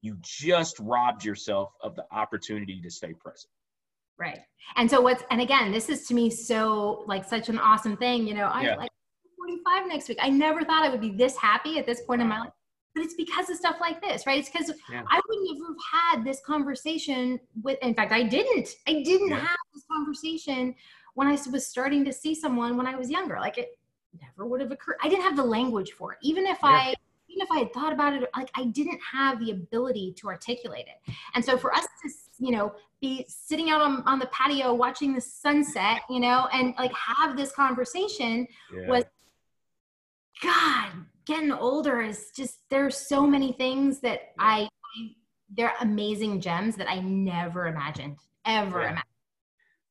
you 0.00 0.16
just 0.22 0.78
robbed 0.80 1.24
yourself 1.24 1.70
of 1.82 1.94
the 1.96 2.04
opportunity 2.12 2.80
to 2.82 2.90
stay 2.90 3.12
present 3.14 3.50
Right. 4.18 4.38
And 4.76 4.88
so 4.88 5.00
what's 5.00 5.22
and 5.30 5.40
again, 5.40 5.72
this 5.72 5.88
is 5.88 6.06
to 6.06 6.14
me 6.14 6.30
so 6.30 7.04
like 7.06 7.24
such 7.24 7.48
an 7.48 7.58
awesome 7.58 7.96
thing. 7.96 8.26
You 8.26 8.34
know, 8.34 8.46
I 8.46 8.62
Yeah. 8.62 8.76
like 8.76 8.90
45 9.36 9.88
next 9.88 10.08
week. 10.08 10.18
I 10.20 10.30
never 10.30 10.62
thought 10.64 10.84
I 10.84 10.88
would 10.88 11.00
be 11.00 11.10
this 11.10 11.36
happy 11.36 11.78
at 11.78 11.86
this 11.86 12.02
point 12.02 12.22
in 12.22 12.28
my 12.28 12.40
life. 12.40 12.52
But 12.94 13.04
it's 13.04 13.14
because 13.14 13.50
of 13.50 13.56
stuff 13.56 13.76
like 13.80 14.00
this, 14.00 14.26
right? 14.26 14.38
It's 14.38 14.48
because 14.50 14.72
Yeah. 14.90 15.02
I 15.10 15.20
would 15.28 15.38
never 15.52 15.66
have 15.72 16.14
had 16.16 16.24
this 16.24 16.40
conversation 16.40 17.40
with 17.62 17.78
in 17.82 17.94
fact 17.94 18.12
I 18.12 18.22
didn't. 18.22 18.68
I 18.86 19.02
didn't 19.02 19.30
Yeah. 19.30 19.40
have 19.40 19.58
this 19.74 19.84
conversation 19.90 20.74
when 21.14 21.26
I 21.26 21.36
was 21.50 21.66
starting 21.66 22.04
to 22.04 22.12
see 22.12 22.34
someone 22.34 22.76
when 22.76 22.86
I 22.86 22.96
was 22.96 23.10
younger. 23.10 23.38
Like 23.40 23.58
it 23.58 23.78
never 24.20 24.46
would 24.46 24.60
have 24.60 24.70
occurred. 24.70 24.96
I 25.02 25.08
didn't 25.08 25.24
have 25.24 25.36
the 25.36 25.44
language 25.44 25.92
for 25.92 26.12
it. 26.12 26.18
Even 26.22 26.46
if 26.46 26.58
Yeah. 26.62 26.70
I 26.70 26.94
even 27.28 27.46
if 27.46 27.50
I 27.50 27.58
had 27.60 27.72
thought 27.72 27.92
about 27.92 28.12
it, 28.14 28.30
like 28.36 28.50
I 28.54 28.66
didn't 28.66 29.00
have 29.00 29.40
the 29.40 29.50
ability 29.50 30.12
to 30.18 30.28
articulate 30.28 30.86
it. 30.86 31.14
And 31.34 31.44
so 31.44 31.58
for 31.58 31.74
us 31.74 31.84
to, 32.02 32.10
you 32.38 32.52
know, 32.52 32.76
be 33.00 33.24
sitting 33.28 33.70
out 33.70 33.80
on, 33.80 34.02
on 34.06 34.20
the 34.20 34.26
patio 34.26 34.72
watching 34.72 35.12
the 35.14 35.20
sunset, 35.20 36.02
you 36.08 36.20
know, 36.20 36.46
and 36.52 36.74
like 36.78 36.92
have 36.92 37.36
this 37.36 37.50
conversation 37.50 38.46
was 38.88 39.02
God, 40.40 40.90
getting 41.26 41.52
older 41.52 42.00
is 42.00 42.30
just 42.36 42.58
there's 42.70 42.96
so 42.96 43.26
many 43.26 43.52
things 43.52 44.00
that 44.00 44.32
I, 44.38 44.68
I 44.96 45.10
they're 45.56 45.74
amazing 45.80 46.40
gems 46.40 46.76
that 46.76 46.90
I 46.90 47.00
never 47.00 47.66
imagined. 47.66 48.16
Ever 48.44 48.80
Yeah. 48.80 48.86
imagined. 48.86 49.04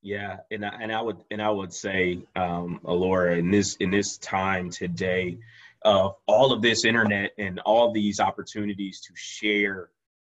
Yeah, 0.06 0.38
and 0.52 0.66
I, 0.66 0.70
and 0.82 0.92
I 0.92 1.02
would 1.02 1.24
and 1.32 1.42
I 1.42 1.50
would 1.50 1.74
say, 1.74 2.20
um, 2.36 2.82
Alora, 2.84 3.38
in 3.38 3.52
this 3.52 3.76
in 3.78 3.90
this 3.90 4.18
time 4.18 4.70
today, 4.70 5.38
of 5.84 6.16
all 6.28 6.52
of 6.52 6.62
this 6.62 6.84
internet 6.84 7.32
and 7.38 7.60
all 7.62 7.94
these 7.94 8.20
opportunities 8.20 9.00
to 9.02 9.14
share 9.16 9.90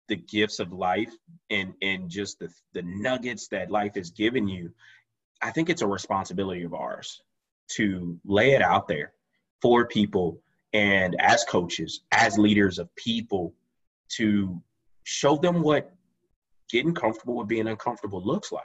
the 0.08 0.16
gifts 0.16 0.60
of 0.60 0.74
life 0.74 1.14
and 1.52 1.76
and 1.84 2.10
just 2.10 2.40
the 2.40 2.50
the 2.74 2.82
nuggets 2.82 3.48
that 3.50 3.70
life 3.70 3.94
has 3.94 4.10
given 4.10 4.48
you, 4.48 4.74
I 5.40 5.52
think 5.52 5.70
it's 5.70 5.84
a 5.84 5.88
responsibility 5.88 6.64
of 6.64 6.74
ours 6.74 7.22
to 7.74 8.20
lay 8.26 8.54
it 8.54 8.64
out 8.64 8.88
there 8.88 9.14
for 9.62 9.86
people 9.86 10.42
and 10.74 11.16
as 11.20 11.44
coaches, 11.46 12.02
as 12.12 12.38
leaders 12.38 12.80
of 12.80 12.94
people, 12.96 13.54
to 14.10 14.62
show 15.04 15.36
them 15.38 15.62
what 15.62 15.92
getting 16.70 16.94
comfortable 16.94 17.36
with 17.38 17.48
being 17.48 17.68
uncomfortable 17.68 18.24
looks 18.24 18.52
like 18.52 18.64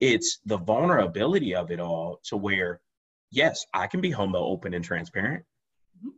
it's 0.00 0.38
the 0.46 0.56
vulnerability 0.58 1.54
of 1.54 1.70
it 1.70 1.80
all 1.80 2.20
to 2.22 2.36
where 2.36 2.80
yes 3.30 3.66
i 3.74 3.86
can 3.86 4.00
be 4.00 4.10
humble 4.10 4.44
open 4.44 4.74
and 4.74 4.84
transparent 4.84 5.44
Mhm. 6.00 6.12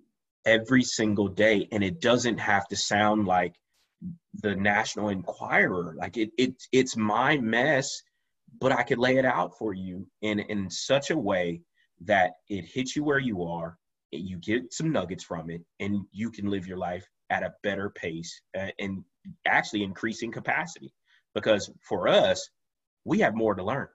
every 0.44 0.82
single 0.82 1.28
day 1.28 1.66
and 1.72 1.82
it 1.82 2.00
doesn't 2.00 2.38
have 2.38 2.68
to 2.68 2.76
sound 2.76 3.26
like 3.26 3.54
the 4.42 4.54
national 4.56 5.08
enquirer 5.08 5.94
like 5.96 6.16
it, 6.16 6.30
it 6.36 6.54
it's 6.72 6.96
my 6.96 7.38
mess 7.38 8.02
but 8.58 8.72
i 8.72 8.82
could 8.82 8.98
lay 8.98 9.16
it 9.16 9.24
out 9.24 9.56
for 9.56 9.72
you 9.72 10.06
in 10.20 10.38
in 10.40 10.68
such 10.68 11.10
a 11.10 11.16
way 11.16 11.62
that 12.02 12.32
it 12.48 12.64
hits 12.64 12.94
you 12.96 13.04
where 13.04 13.18
you 13.18 13.42
are 13.42 13.78
you 14.12 14.38
get 14.38 14.72
some 14.72 14.92
nuggets 14.92 15.24
from 15.24 15.50
it 15.50 15.62
and 15.78 16.04
you 16.12 16.30
can 16.30 16.50
live 16.50 16.66
your 16.66 16.78
life 16.78 17.06
at 17.30 17.42
a 17.42 17.54
better 17.62 17.90
pace 17.90 18.40
uh, 18.58 18.68
and 18.78 19.04
actually 19.46 19.82
increasing 19.82 20.32
capacity 20.32 20.92
because 21.34 21.70
for 21.88 22.08
us 22.08 22.50
we 23.04 23.20
have 23.20 23.34
more 23.34 23.54
to 23.54 23.62
learn. 23.62 23.88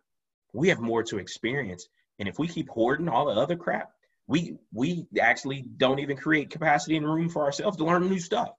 We 0.54 0.69
have 0.69 0.80
more 0.80 1.04
to 1.04 1.17
experience. 1.17 1.88
And 2.19 2.30
if 2.30 2.39
we 2.39 2.47
keep 2.47 2.69
hoarding 2.69 3.10
all 3.10 3.25
the 3.25 3.39
other 3.39 3.58
crap, 3.58 3.89
we 4.28 4.58
we 4.73 5.06
actually 5.21 5.65
don't 5.78 5.99
even 5.99 6.17
create 6.17 6.49
capacity 6.49 6.97
and 6.97 7.06
room 7.06 7.30
for 7.30 7.43
ourselves 7.43 7.78
to 7.78 7.86
learn 7.86 8.10
new 8.10 8.19
stuff. 8.19 8.49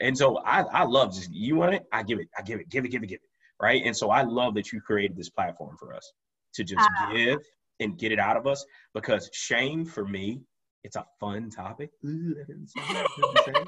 And 0.00 0.16
so 0.16 0.38
I, 0.38 0.60
I 0.62 0.84
love 0.84 1.14
just 1.14 1.32
you 1.32 1.56
want 1.56 1.74
it, 1.74 1.84
I 1.90 2.02
give 2.02 2.18
it, 2.20 2.28
I 2.36 2.42
give 2.42 2.60
it, 2.60 2.68
give 2.68 2.84
it, 2.84 2.90
give 2.90 3.02
it, 3.02 3.06
give 3.06 3.20
it. 3.22 3.30
Right. 3.60 3.82
And 3.84 3.96
so 3.96 4.10
I 4.10 4.22
love 4.22 4.54
that 4.54 4.70
you 4.70 4.80
created 4.82 5.16
this 5.16 5.30
platform 5.30 5.76
for 5.78 5.94
us 5.94 6.12
to 6.54 6.64
just 6.64 6.88
Ah. 6.98 7.12
give 7.12 7.38
and 7.80 7.98
get 7.98 8.12
it 8.12 8.18
out 8.18 8.36
of 8.36 8.46
us 8.46 8.64
because 8.94 9.30
shame 9.32 9.86
for 9.86 10.06
me, 10.06 10.42
it's 10.86 10.94
a 10.94 11.04
fun 11.18 11.50
topic. 11.50 11.90
Ooh, 12.04 12.34
that 12.34 12.46
didn't 12.46 12.68
sound 12.68 12.94
like 12.94 13.18
what 13.18 13.48
I'm 13.48 13.54
saying. 13.54 13.66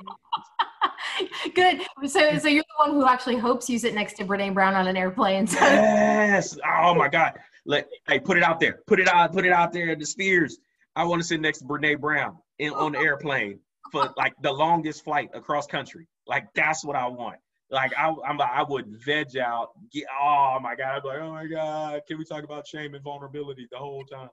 Good. 1.54 1.82
So, 2.08 2.38
so 2.38 2.46
you're 2.46 2.62
the 2.62 2.90
one 2.90 2.94
who 2.94 3.06
actually 3.06 3.36
hopes 3.36 3.68
you 3.68 3.76
sit 3.76 3.92
next 3.92 4.14
to 4.18 4.24
Brene 4.24 4.54
Brown 4.54 4.74
on 4.74 4.86
an 4.86 4.96
airplane. 4.96 5.48
So 5.48 5.58
Yes. 5.60 6.56
Oh 6.64 6.94
my 6.94 7.08
God. 7.08 7.32
Let 7.66 7.88
hey, 8.06 8.20
put 8.20 8.36
it 8.36 8.44
out 8.44 8.60
there. 8.60 8.78
Put 8.86 9.00
it 9.00 9.08
out. 9.08 9.32
Put 9.32 9.44
it 9.44 9.52
out 9.52 9.72
there 9.72 9.88
in 9.88 9.98
the 9.98 10.06
spheres. 10.06 10.58
I 10.94 11.04
want 11.04 11.20
to 11.20 11.26
sit 11.26 11.40
next 11.40 11.58
to 11.58 11.64
Brene 11.64 12.00
Brown 12.00 12.38
in 12.60 12.72
on 12.72 12.92
the 12.92 12.98
airplane 12.98 13.58
for 13.90 14.14
like 14.16 14.34
the 14.42 14.52
longest 14.52 15.02
flight 15.02 15.30
across 15.34 15.66
country. 15.66 16.06
Like 16.28 16.46
that's 16.54 16.84
what 16.84 16.94
I 16.94 17.08
want. 17.08 17.38
Like 17.70 17.92
I, 17.98 18.14
I'm, 18.24 18.40
I 18.40 18.62
would 18.62 18.86
veg 19.04 19.36
out. 19.38 19.70
Get, 19.92 20.04
oh 20.22 20.58
my 20.62 20.76
God. 20.76 20.96
I'd 20.96 21.02
be 21.02 21.08
like, 21.08 21.18
oh 21.20 21.32
my 21.32 21.46
God. 21.46 22.00
Can 22.06 22.18
we 22.18 22.24
talk 22.24 22.44
about 22.44 22.66
shame 22.68 22.94
and 22.94 23.02
vulnerability 23.02 23.66
the 23.72 23.78
whole 23.78 24.04
time? 24.04 24.30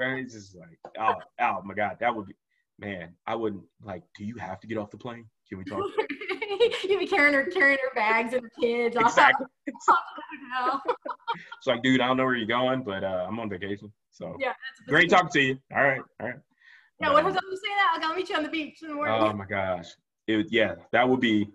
And 0.00 0.20
it's 0.20 0.34
just 0.34 0.56
like, 0.56 0.78
oh, 1.00 1.14
oh 1.40 1.62
my 1.64 1.74
God. 1.74 1.96
That 2.00 2.14
would 2.14 2.26
be, 2.26 2.34
man. 2.78 3.14
I 3.26 3.34
wouldn't 3.34 3.62
like. 3.82 4.02
Do 4.16 4.24
you 4.24 4.36
have 4.36 4.60
to 4.60 4.66
get 4.66 4.78
off 4.78 4.90
the 4.90 4.96
plane? 4.98 5.26
Can 5.48 5.58
we 5.58 5.64
talk? 5.64 5.82
you'd 6.84 6.98
be 7.00 7.06
carrying 7.06 7.34
her, 7.34 7.44
carrying 7.46 7.78
her 7.82 7.94
bags 7.94 8.32
and 8.34 8.42
her 8.42 8.50
kids. 8.60 8.96
all- 8.96 9.02
exactly. 9.06 9.46
all- 10.60 10.80
It's 11.58 11.66
like, 11.66 11.82
dude, 11.82 12.00
I 12.00 12.06
don't 12.06 12.16
know 12.16 12.24
where 12.24 12.34
you're 12.34 12.46
going, 12.46 12.82
but 12.82 13.02
uh, 13.04 13.26
I'm 13.28 13.38
on 13.40 13.48
vacation. 13.48 13.92
So 14.10 14.36
Yeah, 14.40 14.52
great 14.88 15.10
talking 15.10 15.30
to 15.30 15.40
you. 15.40 15.58
All 15.74 15.82
right, 15.82 16.00
all 16.20 16.26
right. 16.28 16.36
Yeah, 17.00 17.12
what 17.12 17.22
time 17.22 17.34
you 17.34 17.56
say 17.56 17.68
that? 17.76 17.92
I'll 17.94 18.10
go 18.10 18.16
meet 18.16 18.28
you 18.28 18.36
on 18.36 18.42
the 18.42 18.48
beach 18.48 18.82
in 18.82 18.88
the 18.88 18.94
morning. 18.94 19.14
Oh 19.16 19.32
my 19.32 19.44
gosh, 19.46 19.86
it 20.26 20.46
yeah, 20.50 20.74
that 20.92 21.08
would 21.08 21.20
be 21.20 21.48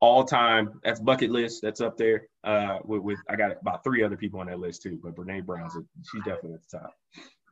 all 0.00 0.24
time. 0.24 0.80
That's 0.82 1.00
bucket 1.00 1.30
list. 1.30 1.60
That's 1.62 1.80
up 1.82 1.98
there. 1.98 2.26
Uh, 2.44 2.78
with, 2.84 3.02
with 3.02 3.18
I 3.28 3.36
got 3.36 3.52
about 3.60 3.84
three 3.84 4.02
other 4.02 4.16
people 4.16 4.40
on 4.40 4.46
that 4.46 4.58
list 4.58 4.82
too, 4.82 4.98
but 5.02 5.14
Brene 5.14 5.44
Brown's 5.44 5.76
she's 6.10 6.22
definitely 6.24 6.54
at 6.54 6.60
the 6.70 6.78
top. 6.78 6.94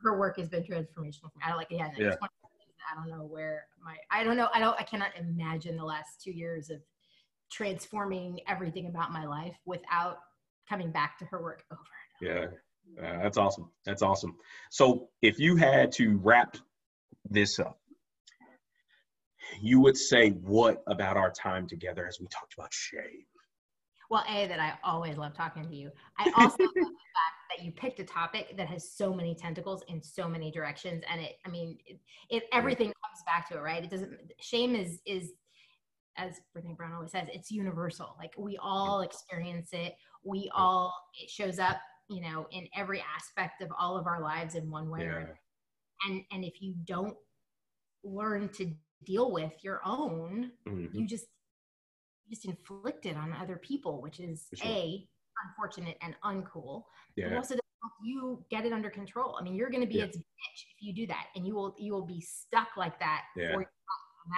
Her 0.03 0.17
work 0.17 0.37
has 0.37 0.47
been 0.47 0.63
transformational 0.63 1.31
for 1.31 1.39
me. 1.39 1.43
I 1.45 1.49
don't 1.49 1.57
like 1.57 1.67
yeah, 1.71 1.89
Yeah. 1.97 2.15
one 2.19 2.29
of 2.29 2.41
the 2.41 2.57
things 2.57 2.75
that 2.77 2.91
I 2.91 2.95
don't 2.95 3.09
know 3.09 3.25
where 3.25 3.65
my 3.83 3.95
I 4.11 4.23
don't 4.23 4.37
know 4.37 4.49
I 4.53 4.59
don't 4.59 4.79
I 4.79 4.83
cannot 4.83 5.11
imagine 5.17 5.77
the 5.77 5.85
last 5.85 6.21
two 6.23 6.31
years 6.31 6.69
of 6.69 6.81
transforming 7.51 8.39
everything 8.47 8.87
about 8.87 9.11
my 9.11 9.25
life 9.25 9.55
without 9.65 10.19
coming 10.67 10.91
back 10.91 11.17
to 11.19 11.25
her 11.25 11.41
work 11.41 11.63
over. 11.71 11.81
Yeah, 12.21 13.03
uh, 13.03 13.23
that's 13.23 13.37
awesome. 13.37 13.69
That's 13.85 14.01
awesome. 14.01 14.35
So 14.69 15.09
if 15.21 15.39
you 15.39 15.55
had 15.55 15.91
to 15.93 16.17
wrap 16.17 16.57
this 17.29 17.59
up, 17.59 17.79
you 19.61 19.79
would 19.81 19.97
say 19.97 20.31
what 20.31 20.83
about 20.87 21.17
our 21.17 21.31
time 21.31 21.67
together 21.67 22.07
as 22.07 22.19
we 22.19 22.27
talked 22.27 22.53
about 22.57 22.73
shame? 22.73 23.25
Well, 24.09 24.23
a 24.29 24.47
that 24.47 24.59
I 24.59 24.73
always 24.83 25.17
love 25.17 25.33
talking 25.33 25.67
to 25.67 25.75
you. 25.75 25.91
I 26.17 26.23
also 26.35 26.63
love 26.63 26.73
the 26.75 26.83
fact 26.83 27.36
that 27.49 27.63
you 27.65 27.71
picked 27.71 27.99
a 27.99 28.03
topic 28.03 28.55
that 28.57 28.67
has 28.67 28.91
so 28.91 29.13
many 29.13 29.35
tentacles 29.35 29.83
in 29.87 30.01
so 30.01 30.27
many 30.27 30.51
directions, 30.51 31.03
and 31.09 31.21
it. 31.21 31.37
I 31.45 31.49
mean, 31.49 31.77
it, 31.85 31.99
it 32.29 32.43
everything 32.53 32.87
comes 32.87 33.23
back 33.25 33.47
to 33.49 33.57
it, 33.57 33.61
right? 33.61 33.83
It 33.83 33.89
doesn't. 33.89 34.17
Shame 34.39 34.75
is 34.75 35.01
is 35.05 35.31
as 36.17 36.39
Brene 36.55 36.75
Brown 36.75 36.93
always 36.93 37.11
says, 37.11 37.27
it's 37.31 37.51
universal. 37.51 38.15
Like 38.17 38.33
we 38.37 38.57
all 38.61 39.01
experience 39.01 39.69
it. 39.71 39.95
We 40.23 40.49
all 40.55 40.93
it 41.13 41.29
shows 41.29 41.59
up, 41.59 41.77
you 42.09 42.21
know, 42.21 42.47
in 42.51 42.67
every 42.75 43.03
aspect 43.15 43.61
of 43.61 43.69
all 43.77 43.97
of 43.97 44.07
our 44.07 44.21
lives 44.21 44.55
in 44.55 44.69
one 44.69 44.89
way 44.89 45.01
Yeah. 45.01 45.05
or 45.07 45.17
another. 45.17 45.39
And 46.07 46.23
and 46.31 46.43
if 46.43 46.61
you 46.61 46.73
don't 46.85 47.15
learn 48.03 48.49
to 48.53 48.73
deal 49.05 49.31
with 49.31 49.53
your 49.63 49.81
own, 49.85 50.51
Mhm. 50.67 50.93
you 50.93 51.05
just 51.07 51.27
you 52.25 52.35
just 52.35 52.45
inflict 52.45 53.05
it 53.05 53.15
on 53.15 53.31
other 53.31 53.57
people, 53.57 54.01
which 54.01 54.19
is 54.19 54.47
sure. 54.55 54.67
a 54.67 55.07
unfortunate 55.47 55.97
and 56.01 56.15
uncool. 56.23 56.83
But 57.15 57.25
it 57.33 57.35
also 57.37 57.55
doesn't 57.55 57.61
help 57.81 57.93
you 58.03 58.43
get 58.49 58.65
it 58.65 58.73
under 58.73 58.89
control. 58.89 59.37
I 59.39 59.43
mean, 59.43 59.55
you're 59.55 59.69
going 59.69 59.81
to 59.81 59.87
be 59.87 59.95
Yeah. 59.95 60.05
its 60.05 60.17
bitch 60.17 60.65
if 60.75 60.81
you 60.81 60.93
do 60.93 61.07
that, 61.07 61.27
and 61.35 61.45
you 61.47 61.55
will 61.55 61.75
you 61.79 61.93
will 61.93 62.05
be 62.05 62.21
stuck 62.21 62.69
like 62.77 62.99
that. 62.99 63.23
Yeah. 63.35 63.53
For, 63.53 63.69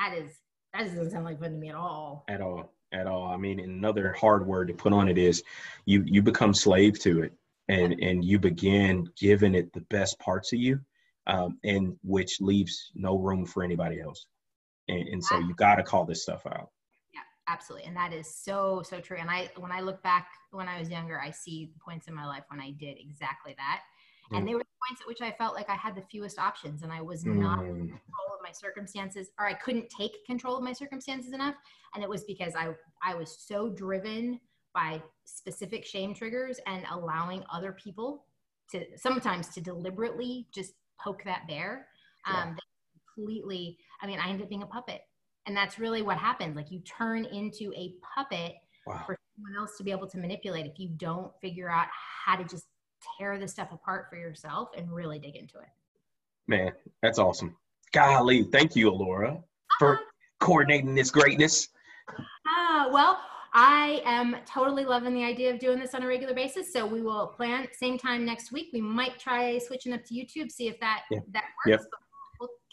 that 0.01 0.15
is 0.17 0.31
that 0.73 0.83
doesn't 0.83 1.11
sound 1.11 1.25
like 1.25 1.39
fun 1.39 1.51
to 1.51 1.57
me 1.57 1.69
at 1.69 1.75
all. 1.75 2.25
at 2.27 2.41
all 2.41 2.73
at 2.91 3.07
all 3.07 3.25
i 3.25 3.37
mean 3.37 3.59
another 3.59 4.13
hard 4.13 4.45
word 4.45 4.67
to 4.67 4.73
put 4.73 4.93
on 4.93 5.07
it 5.09 5.17
is 5.17 5.43
you 5.85 6.03
you 6.05 6.21
become 6.21 6.53
slave 6.53 6.99
to 6.99 7.21
it 7.23 7.33
and 7.67 7.93
and 8.01 8.23
you 8.25 8.39
begin 8.39 9.07
giving 9.17 9.53
it 9.55 9.71
the 9.73 9.81
best 9.89 10.17
parts 10.19 10.53
of 10.53 10.59
you 10.59 10.79
um, 11.27 11.57
and 11.63 11.95
which 12.03 12.39
leaves 12.41 12.91
no 12.95 13.17
room 13.17 13.45
for 13.45 13.63
anybody 13.63 13.99
else 14.01 14.25
and, 14.87 15.07
and 15.07 15.23
so 15.23 15.37
you 15.39 15.53
got 15.55 15.75
to 15.75 15.83
call 15.83 16.05
this 16.05 16.23
stuff 16.23 16.45
out 16.47 16.69
Absolutely, 17.51 17.87
and 17.87 17.97
that 17.97 18.13
is 18.13 18.33
so 18.33 18.83
so 18.83 18.99
true. 19.01 19.17
And 19.19 19.29
I 19.29 19.49
when 19.57 19.71
I 19.71 19.81
look 19.81 20.03
back 20.03 20.27
when 20.51 20.67
I 20.67 20.79
was 20.79 20.89
younger, 20.89 21.19
I 21.19 21.31
see 21.31 21.71
the 21.73 21.79
points 21.79 22.07
in 22.07 22.13
my 22.13 22.27
life 22.27 22.43
when 22.49 22.59
I 22.59 22.71
did 22.71 22.97
exactly 22.99 23.55
that. 23.57 23.81
And 24.35 24.43
Mm. 24.43 24.47
they 24.47 24.53
were 24.53 24.59
the 24.59 24.87
points 24.87 25.01
at 25.01 25.07
which 25.07 25.21
I 25.21 25.31
felt 25.31 25.55
like 25.55 25.67
I 25.69 25.75
had 25.75 25.95
the 25.95 26.03
fewest 26.03 26.37
options 26.37 26.83
and 26.83 26.91
I 26.93 27.01
was 27.01 27.25
not 27.25 27.57
in 27.79 27.87
Mm, 27.87 27.89
control 27.89 28.35
of 28.37 28.43
my 28.43 28.51
circumstances 28.51 29.29
or 29.39 29.47
I 29.47 29.53
couldn't 29.55 29.89
take 29.89 30.23
control 30.27 30.57
of 30.57 30.63
my 30.63 30.73
circumstances 30.73 31.33
enough. 31.33 31.55
And 31.95 32.03
it 32.03 32.09
was 32.09 32.23
because 32.23 32.53
I 32.55 32.75
I 33.01 33.15
was 33.15 33.35
so 33.39 33.69
driven 33.69 34.39
by 34.75 35.01
specific 35.25 35.85
shame 35.85 36.13
triggers 36.13 36.59
and 36.67 36.85
allowing 36.91 37.43
other 37.51 37.71
people 37.71 38.25
to 38.71 38.85
sometimes 38.95 39.47
to 39.49 39.61
deliberately 39.61 40.47
just 40.51 40.73
poke 40.99 41.23
that 41.23 41.47
bear. 41.47 41.87
Um, 42.25 42.53
that 42.55 42.63
completely, 43.15 43.79
I 44.01 44.07
mean, 44.07 44.19
I 44.19 44.29
ended 44.29 44.43
up 44.43 44.49
being 44.49 44.61
a 44.63 44.67
puppet. 44.67 45.01
And 45.45 45.55
that's 45.57 45.79
really 45.79 46.01
what 46.01 46.17
happens. 46.17 46.55
Like 46.55 46.71
you 46.71 46.79
turn 46.81 47.25
into 47.25 47.71
a 47.75 47.93
puppet 48.15 48.53
wow 48.85 49.01
for 49.05 49.17
someone 49.35 49.55
else 49.59 49.77
to 49.77 49.83
be 49.83 49.91
able 49.91 50.07
to 50.07 50.17
manipulate 50.17 50.65
if 50.65 50.79
you 50.79 50.89
don't 50.89 51.31
figure 51.41 51.69
out 51.69 51.87
how 52.25 52.35
to 52.35 52.43
just 52.43 52.65
tear 53.17 53.37
this 53.39 53.51
stuff 53.51 53.71
apart 53.71 54.07
for 54.09 54.17
yourself 54.17 54.69
and 54.77 54.91
really 54.91 55.19
dig 55.19 55.35
into 55.35 55.57
it. 55.57 55.67
man 56.47 56.71
that's 57.01 57.17
awesome 57.19 57.55
golly 57.93 58.43
thank 58.43 58.75
you 58.75 58.89
Alora 58.89 59.41
for 59.79 59.99
coordinating 60.39 60.93
this 60.95 61.11
greatness 61.11 61.69
Ah, 62.47 62.89
well, 62.91 63.19
I 63.53 64.01
am 64.05 64.35
totally 64.47 64.83
loving 64.83 65.13
the 65.13 65.23
idea 65.23 65.53
of 65.53 65.59
doing 65.59 65.79
this 65.79 65.93
on 65.93 66.01
a 66.01 66.07
regular 66.07 66.33
basis. 66.33 66.73
So 66.73 66.83
we 66.85 67.01
will 67.03 67.27
plan 67.27 67.67
same 67.73 67.99
time 67.99 68.25
next 68.25 68.51
week. 68.51 68.69
We 68.73 68.81
might 68.81 69.19
try 69.19 69.59
switching 69.59 69.93
up 69.93 70.03
to 70.05 70.13
YouTube, 70.15 70.51
see 70.51 70.67
if 70.67 70.79
that 70.79 71.03
Yeah. 71.11 71.19
that 71.33 71.43
Yep. 71.67 71.79
works. 71.79 71.87
We'll 71.91 72.08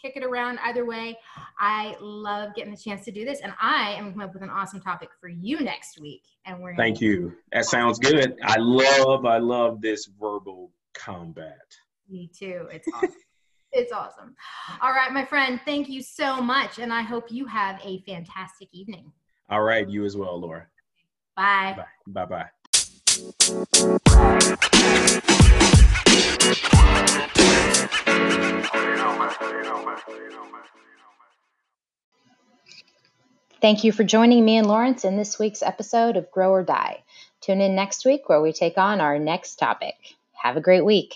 kick 0.01 0.15
it 0.15 0.23
around 0.23 0.59
either 0.63 0.85
way. 0.85 1.17
I 1.59 1.95
love 1.99 2.53
getting 2.55 2.71
the 2.71 2.77
chance 2.77 3.03
to 3.05 3.11
do 3.11 3.25
this, 3.25 3.39
and 3.41 3.53
I 3.61 3.91
am 3.93 4.11
coming 4.11 4.27
up 4.27 4.33
with 4.33 4.43
an 4.43 4.49
awesome 4.49 4.79
topic 4.81 5.09
for 5.19 5.27
you 5.29 5.59
next 5.61 5.99
week. 5.99 6.23
And 6.45 6.59
we're 6.61 6.75
thank 6.75 7.01
you 7.01 7.33
that 7.51 7.65
sounds 7.65 7.99
good 7.99 8.37
i 8.43 8.55
love 8.57 9.25
i 9.25 9.37
love 9.37 9.81
this 9.81 10.05
verbal 10.19 10.71
combat 10.93 11.59
Me 12.09 12.29
too. 12.37 12.67
It's 12.71 12.87
awesome. 12.93 13.11
it's 13.73 13.91
awesome. 13.91 14.35
All 14.81 14.91
right, 14.91 15.11
my 15.11 15.25
friend. 15.25 15.59
Thank 15.65 15.89
you 15.89 16.01
so 16.01 16.41
much, 16.41 16.79
and 16.79 16.93
I 16.93 17.01
hope 17.01 17.25
you 17.29 17.45
have 17.47 17.81
a 17.83 17.99
fantastic 18.07 18.69
evening. 18.71 19.11
all 19.49 19.61
right 19.63 19.87
you 19.89 20.05
as 20.05 20.15
well 20.17 20.35
Alora 20.35 20.67
Bye. 21.35 21.75
bye 22.07 22.25
bye 22.25 22.49
bye 24.49 24.57
Thank 33.59 33.83
you 33.83 33.91
for 33.91 34.03
joining 34.03 34.45
me 34.45 34.57
and 34.57 34.67
Lawrence 34.67 35.03
in 35.03 35.17
this 35.17 35.39
week's 35.39 35.63
episode 35.63 36.15
of 36.15 36.31
Grow 36.31 36.51
or 36.51 36.63
Die. 36.63 37.03
Tune 37.41 37.61
in 37.61 37.75
next 37.75 38.05
week 38.05 38.29
where 38.29 38.41
we 38.41 38.53
take 38.53 38.77
on 38.77 39.01
our 39.01 39.17
next 39.17 39.55
topic. 39.55 39.95
Have 40.33 40.57
a 40.57 40.61
great 40.61 40.85
week. 40.85 41.15